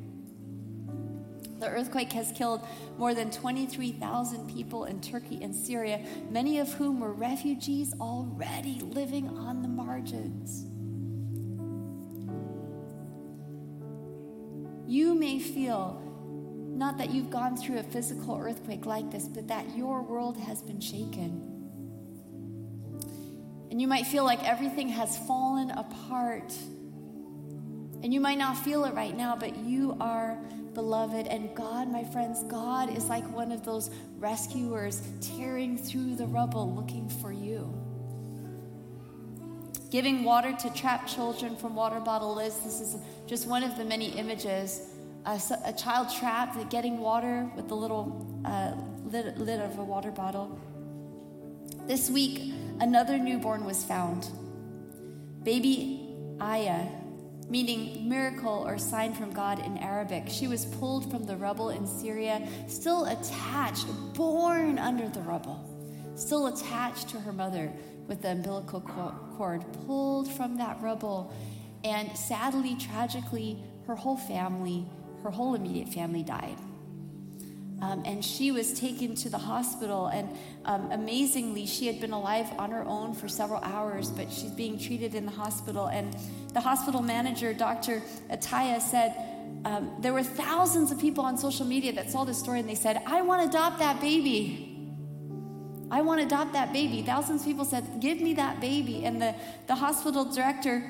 The 1.63 1.69
earthquake 1.69 2.11
has 2.15 2.33
killed 2.33 2.67
more 2.99 3.15
than 3.15 3.31
23,000 3.31 4.53
people 4.53 4.87
in 4.87 5.01
Turkey 5.01 5.39
and 5.45 5.55
Syria, 5.55 6.05
many 6.29 6.59
of 6.59 6.73
whom 6.73 6.99
were 6.99 7.13
refugees 7.13 7.95
already 8.01 8.81
living 8.81 9.29
on 9.29 9.63
the 9.63 9.69
margins. 9.69 10.65
You 14.91 15.15
may 15.15 15.39
feel 15.39 16.03
not 16.75 16.99
that 16.99 17.11
you've 17.13 17.31
gone 17.31 17.57
through 17.57 17.79
a 17.79 17.85
physical 17.85 18.37
earthquake 18.37 18.85
like 18.85 19.13
this, 19.13 19.29
but 19.29 19.47
that 19.47 19.77
your 19.77 20.03
world 20.03 20.37
has 20.39 20.63
been 20.63 20.81
shaken. 20.81 21.49
And 23.71 23.81
you 23.81 23.87
might 23.87 24.09
feel 24.09 24.25
like 24.25 24.43
everything 24.43 24.89
has 24.89 25.17
fallen 25.17 25.71
apart. 25.71 26.53
And 28.03 28.13
you 28.13 28.21
might 28.21 28.39
not 28.39 28.59
feel 28.59 28.85
it 28.85 28.95
right 28.95 29.17
now, 29.17 29.37
but 29.37 29.59
you 29.59 29.97
are 30.01 30.41
beloved. 30.75 31.27
And 31.27 31.55
God, 31.55 31.89
my 31.89 32.05
friends, 32.05 32.43
God 32.45 32.97
is 32.97 33.07
like 33.07 33.29
one 33.33 33.53
of 33.53 33.65
those 33.65 33.91
rescuers 34.19 35.03
tearing 35.21 35.77
through 35.77 36.17
the 36.17 36.27
rubble 36.27 36.75
looking 36.75 37.09
for 37.09 37.33
you 37.33 37.83
giving 39.93 40.25
water 40.25 40.57
to 40.59 40.73
trapped 40.73 41.15
children 41.15 41.55
from 41.55 41.75
water 41.75 42.01
bottle 42.01 42.35
lids. 42.35 42.59
This 42.61 42.81
is 42.81 42.97
just 43.27 43.47
one 43.47 43.63
of 43.63 43.77
the 43.77 43.85
many 43.85 44.09
images. 44.19 44.89
a, 45.27 45.39
a 45.67 45.73
child 45.75 46.09
trapped 46.19 46.71
getting 46.71 46.99
water 46.99 47.49
with 47.55 47.69
the 47.69 47.77
little 47.77 48.27
uh, 48.47 48.73
lid, 49.05 49.39
lid 49.39 49.61
of 49.61 49.79
a 49.79 49.85
water 49.85 50.11
bottle. 50.11 50.59
This 51.87 52.09
week, 52.09 52.55
another 52.81 53.19
newborn 53.19 53.67
was 53.67 53.85
found. 53.85 54.31
Baby 55.43 56.17
Aya, 56.41 56.87
meaning 57.49 58.09
miracle 58.09 58.65
or 58.67 58.79
sign 58.79 59.13
from 59.13 59.33
God 59.33 59.65
in 59.65 59.79
Arabic. 59.79 60.25
She 60.29 60.49
was 60.49 60.65
pulled 60.65 61.11
from 61.11 61.25
the 61.25 61.37
rubble 61.37 61.71
in 61.71 61.87
Syria, 61.87 62.47
still 62.67 63.07
attached, 63.07 63.87
born 64.15 64.79
under 64.79 65.09
the 65.09 65.21
rubble, 65.21 65.65
still 66.15 66.47
attached 66.47 67.09
to 67.11 67.21
her 67.21 67.33
mother 67.33 67.73
with 68.09 68.23
the 68.23 68.33
umbilical 68.33 68.81
cord, 69.37 69.65
pulled 69.87 70.31
from 70.33 70.57
that 70.59 70.81
rubble. 70.81 71.33
And 71.85 72.17
sadly, 72.17 72.77
tragically, 72.77 73.63
her 73.87 73.95
whole 73.95 74.17
family, 74.17 74.87
her 75.23 75.31
whole 75.31 75.55
immediate 75.55 75.89
family 75.89 76.23
died. 76.23 76.57
Um, 77.83 78.05
and 78.07 78.25
she 78.25 78.53
was 78.53 78.73
taken 78.79 79.17
to 79.17 79.29
the 79.29 79.39
hospital. 79.39 80.07
And 80.07 80.31
um, 80.65 80.93
amazingly, 80.93 81.67
she 81.67 81.89
had 81.89 82.01
been 82.01 82.13
alive 82.13 82.47
on 82.57 82.71
her 82.71 82.85
own 82.85 83.13
for 83.13 83.29
several 83.29 83.59
hours, 83.61 84.09
but 84.09 84.33
she's 84.33 84.53
being 84.53 84.79
treated 84.79 85.17
in 85.17 85.27
the 85.27 85.33
hospital. 85.33 85.89
And 85.89 86.17
the 86.55 86.61
hospital 86.61 87.03
manager, 87.03 87.53
Dr. 87.53 88.01
Ataya, 88.31 88.81
said, 88.81 89.17
um, 89.65 89.97
There 89.99 90.13
were 90.13 90.23
thousands 90.23 90.93
of 90.93 91.01
people 91.01 91.25
on 91.25 91.37
social 91.37 91.67
media 91.67 91.93
that 91.95 92.09
saw 92.09 92.23
this 92.23 92.39
story, 92.39 92.61
and 92.61 92.69
they 92.69 92.77
said, 92.77 93.03
I 93.05 93.23
want 93.23 93.43
to 93.43 93.49
adopt 93.49 93.81
that 93.81 94.01
baby. 94.01 94.69
I 95.91 96.03
want 96.03 96.21
to 96.21 96.27
adopt 96.27 96.53
that 96.53 96.73
baby. 96.73 97.03
Thousands 97.03 97.43
of 97.43 97.49
people 97.49 97.65
said, 97.65 98.01
Give 98.01 98.21
me 98.21 98.35
that 98.35 98.61
baby. 98.61 99.05
And 99.05 99.21
the, 99.21 99.35
the 99.67 99.75
hospital 99.75 100.25
director 100.25 100.89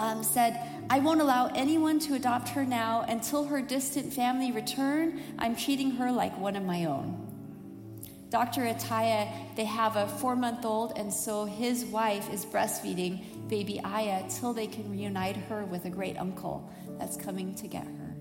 um, 0.00 0.24
said, 0.24 0.58
I 0.88 0.98
won't 0.98 1.20
allow 1.20 1.52
anyone 1.54 2.00
to 2.00 2.14
adopt 2.14 2.48
her 2.50 2.64
now 2.64 3.04
until 3.06 3.44
her 3.44 3.60
distant 3.60 4.12
family 4.12 4.50
return. 4.50 5.20
I'm 5.38 5.54
treating 5.54 5.92
her 5.92 6.10
like 6.10 6.36
one 6.38 6.56
of 6.56 6.64
my 6.64 6.86
own. 6.86 7.26
Dr. 8.30 8.62
Ataya, 8.62 9.28
they 9.56 9.64
have 9.64 9.96
a 9.96 10.08
four 10.08 10.36
month 10.36 10.64
old, 10.64 10.94
and 10.96 11.12
so 11.12 11.44
his 11.44 11.84
wife 11.84 12.32
is 12.32 12.46
breastfeeding 12.46 13.48
baby 13.48 13.80
Aya 13.84 14.24
till 14.30 14.52
they 14.52 14.68
can 14.68 14.90
reunite 14.90 15.36
her 15.36 15.64
with 15.64 15.84
a 15.84 15.90
great 15.90 16.16
uncle 16.16 16.70
that's 16.98 17.16
coming 17.16 17.54
to 17.56 17.66
get 17.66 17.84
her. 17.84 18.16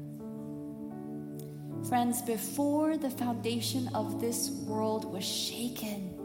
Friends, 1.87 2.21
before 2.23 2.97
the 2.97 3.09
foundation 3.09 3.87
of 3.93 4.19
this 4.19 4.49
world 4.67 5.05
was 5.05 5.23
shaken, 5.23 6.15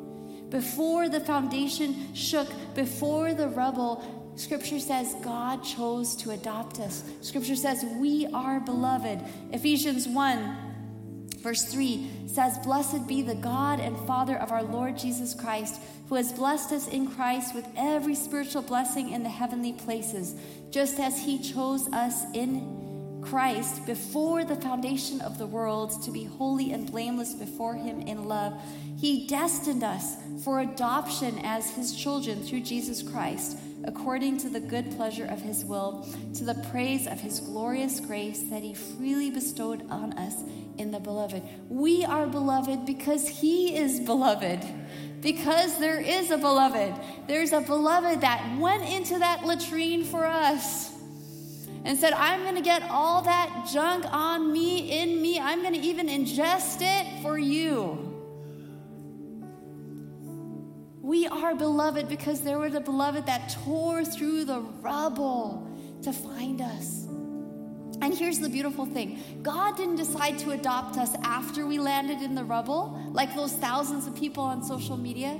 before 0.49 1.09
the 1.09 1.21
foundation 1.21 2.15
shook, 2.15 2.49
before 2.75 3.35
the 3.35 3.49
rubble, 3.49 4.24
Scripture 4.37 4.81
says 4.81 5.15
God 5.23 5.63
chose 5.63 6.17
to 6.17 6.31
adopt 6.31 6.81
us. 6.81 7.05
Scripture 7.21 7.57
says 7.57 7.85
we 7.99 8.27
are 8.33 8.61
beloved. 8.61 9.21
Ephesians 9.53 10.09
1, 10.09 11.35
verse 11.39 11.65
3 11.65 12.11
says, 12.27 12.59
Blessed 12.59 13.07
be 13.07 13.23
the 13.23 13.37
God 13.37 13.79
and 13.79 13.97
Father 14.07 14.37
of 14.37 14.51
our 14.51 14.65
Lord 14.65 14.99
Jesus 14.99 15.35
Christ, 15.35 15.81
who 16.09 16.17
has 16.17 16.33
blessed 16.33 16.73
us 16.73 16.89
in 16.89 17.09
Christ 17.09 17.55
with 17.55 17.67
every 17.77 18.15
spiritual 18.15 18.63
blessing 18.63 19.11
in 19.11 19.23
the 19.23 19.29
heavenly 19.29 19.73
places, 19.73 20.35
just 20.71 20.99
as 20.99 21.23
he 21.23 21.39
chose 21.39 21.87
us 21.93 22.25
in 22.35 22.85
Christ 23.25 23.87
before 23.87 24.45
the 24.45 24.57
foundation 24.57 25.21
of 25.23 25.39
the 25.39 25.47
world 25.47 26.03
to 26.05 26.11
be 26.11 26.25
holy 26.25 26.73
and 26.73 26.91
blameless 26.91 27.35
before 27.35 27.75
Him 27.75 28.01
in 28.03 28.29
love. 28.29 28.61
He 28.99 29.27
destined 29.27 29.83
us 29.83 30.17
for 30.45 30.61
adoption 30.61 31.39
as 31.43 31.71
His 31.71 31.95
children 31.95 32.43
through 32.43 32.61
Jesus 32.61 33.03
Christ, 33.03 33.59
according 33.87 34.39
to 34.39 34.49
the 34.49 34.61
good 34.61 34.91
pleasure 34.97 35.27
of 35.27 35.41
His 35.41 35.65
will, 35.65 36.07
to 36.35 36.45
the 36.45 36.55
praise 36.71 37.07
of 37.07 37.21
His 37.21 37.41
glorious 37.41 38.01
grace 38.01 38.43
that 38.51 38.63
He 38.63 38.75
freely 38.75 39.31
bestowed 39.31 39.89
on 39.91 40.13
us 40.15 40.43
in 40.79 40.91
the 40.91 41.01
beloved. 41.01 41.43
We 41.69 42.05
are 42.05 42.27
beloved 42.27 42.87
because 42.87 43.29
He 43.29 43.77
is 43.77 44.01
beloved. 44.01 44.65
Because 45.21 45.79
there 45.79 46.01
is 46.01 46.31
a 46.31 46.39
beloved. 46.39 46.95
There's 47.27 47.53
a 47.53 47.61
beloved 47.61 48.21
that 48.21 48.59
went 48.59 48.89
into 48.89 49.19
that 49.19 49.45
latrine 49.45 50.05
for 50.05 50.27
us 50.27 50.93
and 51.85 51.99
said, 51.99 52.13
I'm 52.15 52.43
going 52.43 52.57
to 52.57 52.63
get 52.63 52.83
all 52.91 53.23
that 53.23 53.69
junk 53.73 54.05
on 54.11 54.53
me, 54.53 55.01
in 55.01 55.21
me. 55.21 55.39
I'm 55.39 55.63
going 55.63 55.75
to 55.75 55.81
even 55.81 56.09
ingest 56.09 56.79
it 56.81 57.23
for 57.23 57.39
you. 57.39 58.14
We 61.05 61.27
are 61.27 61.55
beloved 61.55 62.09
because 62.09 62.41
there 62.41 62.59
was 62.59 62.73
a 62.73 62.81
beloved 62.81 63.27
that 63.27 63.55
tore 63.63 64.07
through 64.07 64.47
the 64.47 64.61
rubble 64.61 65.71
to 66.01 66.15
find 66.15 66.63
us. 66.63 67.05
And 68.01 68.15
here's 68.15 68.39
the 68.39 68.49
beautiful 68.49 68.87
thing 68.87 69.21
God 69.43 69.77
didn't 69.77 69.97
decide 69.97 70.39
to 70.39 70.53
adopt 70.53 70.97
us 70.97 71.15
after 71.23 71.67
we 71.67 71.79
landed 71.79 72.23
in 72.23 72.35
the 72.35 72.43
rubble, 72.43 72.99
like 73.13 73.35
those 73.35 73.53
thousands 73.53 74.07
of 74.07 74.17
people 74.17 74.45
on 74.45 74.65
social 74.65 74.97
media. 74.97 75.39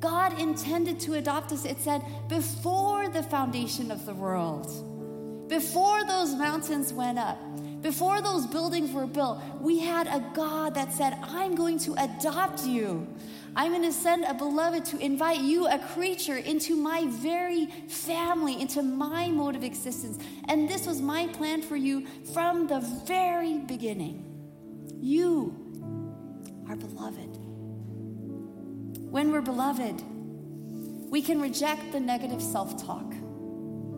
God 0.00 0.36
intended 0.40 0.98
to 1.00 1.14
adopt 1.14 1.52
us, 1.52 1.64
it 1.64 1.78
said, 1.78 2.02
before 2.28 3.08
the 3.08 3.22
foundation 3.22 3.92
of 3.92 4.06
the 4.06 4.14
world. 4.14 5.48
Before 5.48 6.04
those 6.04 6.34
mountains 6.34 6.92
went 6.92 7.20
up, 7.20 7.38
Before 7.84 8.22
those 8.22 8.46
buildings 8.46 8.92
were 8.92 9.06
built, 9.06 9.42
we 9.60 9.78
had 9.78 10.06
a 10.06 10.24
God 10.32 10.74
that 10.74 10.90
said, 10.90 11.18
I'm 11.22 11.54
going 11.54 11.78
to 11.80 11.92
adopt 12.02 12.64
you. 12.64 13.06
I'm 13.54 13.72
going 13.72 13.82
to 13.82 13.92
send 13.92 14.24
a 14.24 14.32
beloved 14.32 14.86
to 14.86 14.98
invite 15.00 15.40
you, 15.40 15.66
a 15.66 15.78
creature, 15.78 16.38
into 16.38 16.76
my 16.76 17.04
very 17.08 17.66
family, 17.66 18.58
into 18.58 18.82
my 18.82 19.28
mode 19.28 19.54
of 19.54 19.64
existence. 19.64 20.18
And 20.48 20.66
this 20.66 20.86
was 20.86 21.02
my 21.02 21.26
plan 21.26 21.60
for 21.60 21.76
you 21.76 22.06
from 22.32 22.68
the 22.68 22.80
very 23.06 23.58
beginning. 23.58 24.24
You 25.02 25.54
are 26.70 26.76
beloved. 26.76 27.36
When 29.10 29.30
we're 29.30 29.42
beloved, 29.42 30.02
we 31.10 31.20
can 31.20 31.38
reject 31.38 31.92
the 31.92 32.00
negative 32.00 32.40
self 32.40 32.82
talk 32.82 33.12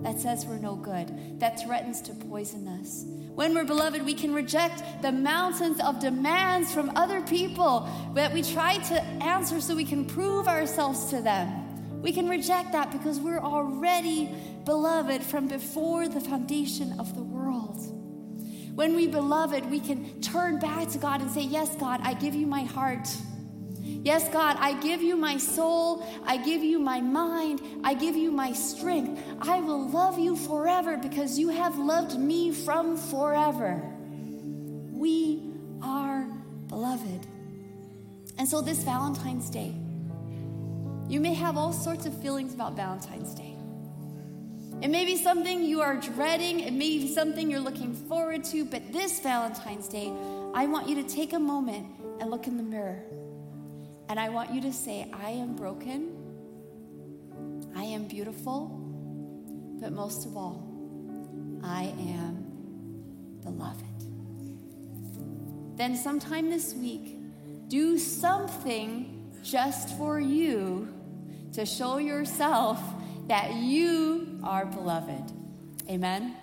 that 0.02 0.18
says 0.18 0.44
we're 0.44 0.58
no 0.58 0.74
good, 0.74 1.38
that 1.38 1.60
threatens 1.60 2.02
to 2.02 2.14
poison 2.14 2.66
us. 2.66 3.04
When 3.36 3.54
we're 3.54 3.64
beloved, 3.66 4.02
we 4.02 4.14
can 4.14 4.32
reject 4.32 4.82
the 5.02 5.12
mountains 5.12 5.78
of 5.80 6.00
demands 6.00 6.72
from 6.72 6.90
other 6.96 7.20
people 7.20 7.86
that 8.14 8.32
we 8.32 8.42
try 8.42 8.78
to 8.78 9.02
answer 9.22 9.60
so 9.60 9.76
we 9.76 9.84
can 9.84 10.06
prove 10.06 10.48
ourselves 10.48 11.10
to 11.10 11.20
them. 11.20 12.00
We 12.00 12.12
can 12.12 12.30
reject 12.30 12.72
that 12.72 12.90
because 12.90 13.20
we're 13.20 13.40
already 13.40 14.34
beloved 14.64 15.22
from 15.22 15.48
before 15.48 16.08
the 16.08 16.18
foundation 16.18 16.98
of 16.98 17.14
the 17.14 17.22
world. 17.22 17.76
When 18.74 18.96
we 18.96 19.06
beloved, 19.06 19.70
we 19.70 19.80
can 19.80 20.18
turn 20.22 20.58
back 20.58 20.88
to 20.92 20.98
God 20.98 21.20
and 21.20 21.30
say, 21.30 21.42
Yes, 21.42 21.76
God, 21.76 22.00
I 22.02 22.14
give 22.14 22.34
you 22.34 22.46
my 22.46 22.62
heart. 22.62 23.06
Mm. 24.06 24.08
Yes, 24.08 24.28
God, 24.28 24.56
I 24.60 24.74
give 24.80 25.02
you 25.02 25.16
my 25.16 25.36
soul. 25.36 26.06
I 26.24 26.36
give 26.36 26.62
you 26.62 26.78
my 26.78 27.00
mind. 27.00 27.60
I 27.82 27.94
give 27.94 28.16
you 28.16 28.30
my 28.30 28.52
strength. 28.52 29.20
I 29.40 29.60
will 29.60 29.88
love 29.88 30.18
you 30.18 30.36
forever 30.36 30.96
because 30.96 31.38
you 31.38 31.48
have 31.48 31.76
loved 31.76 32.16
me 32.18 32.52
from 32.52 32.96
forever. 32.96 33.82
We 34.92 35.52
are 35.82 36.24
beloved. 36.68 37.26
And 38.38 38.48
so, 38.48 38.60
this 38.60 38.82
Valentine's 38.84 39.50
Day, 39.50 39.74
you 41.08 41.20
may 41.20 41.34
have 41.34 41.56
all 41.56 41.72
sorts 41.72 42.06
of 42.06 42.20
feelings 42.20 42.54
about 42.54 42.76
Valentine's 42.76 43.34
Day. 43.34 43.56
It 44.82 44.88
may 44.88 45.06
be 45.06 45.16
something 45.16 45.64
you 45.64 45.80
are 45.80 45.96
dreading, 45.96 46.60
it 46.60 46.72
may 46.72 46.98
be 46.98 47.08
something 47.12 47.50
you're 47.50 47.60
looking 47.60 47.94
forward 47.94 48.44
to, 48.44 48.66
but 48.66 48.92
this 48.92 49.20
Valentine's 49.20 49.88
Day, 49.88 50.12
I 50.54 50.66
want 50.66 50.86
you 50.86 50.94
to 50.96 51.08
take 51.08 51.32
a 51.32 51.38
moment 51.38 51.86
and 52.20 52.30
look 52.30 52.46
in 52.46 52.58
the 52.58 52.62
mirror. 52.62 53.02
And 54.08 54.20
I 54.20 54.28
want 54.28 54.52
you 54.54 54.60
to 54.62 54.72
say, 54.72 55.10
I 55.12 55.30
am 55.30 55.56
broken, 55.56 56.12
I 57.74 57.84
am 57.84 58.06
beautiful, 58.06 58.68
but 59.80 59.92
most 59.92 60.26
of 60.26 60.36
all, 60.36 60.62
I 61.62 61.92
am 61.98 62.46
beloved. 63.42 63.84
Then, 65.76 65.96
sometime 65.96 66.48
this 66.48 66.74
week, 66.74 67.18
do 67.68 67.98
something 67.98 69.30
just 69.42 69.96
for 69.98 70.18
you 70.18 70.88
to 71.52 71.66
show 71.66 71.98
yourself 71.98 72.80
that 73.28 73.54
you 73.54 74.40
are 74.42 74.66
beloved. 74.66 75.32
Amen. 75.90 76.36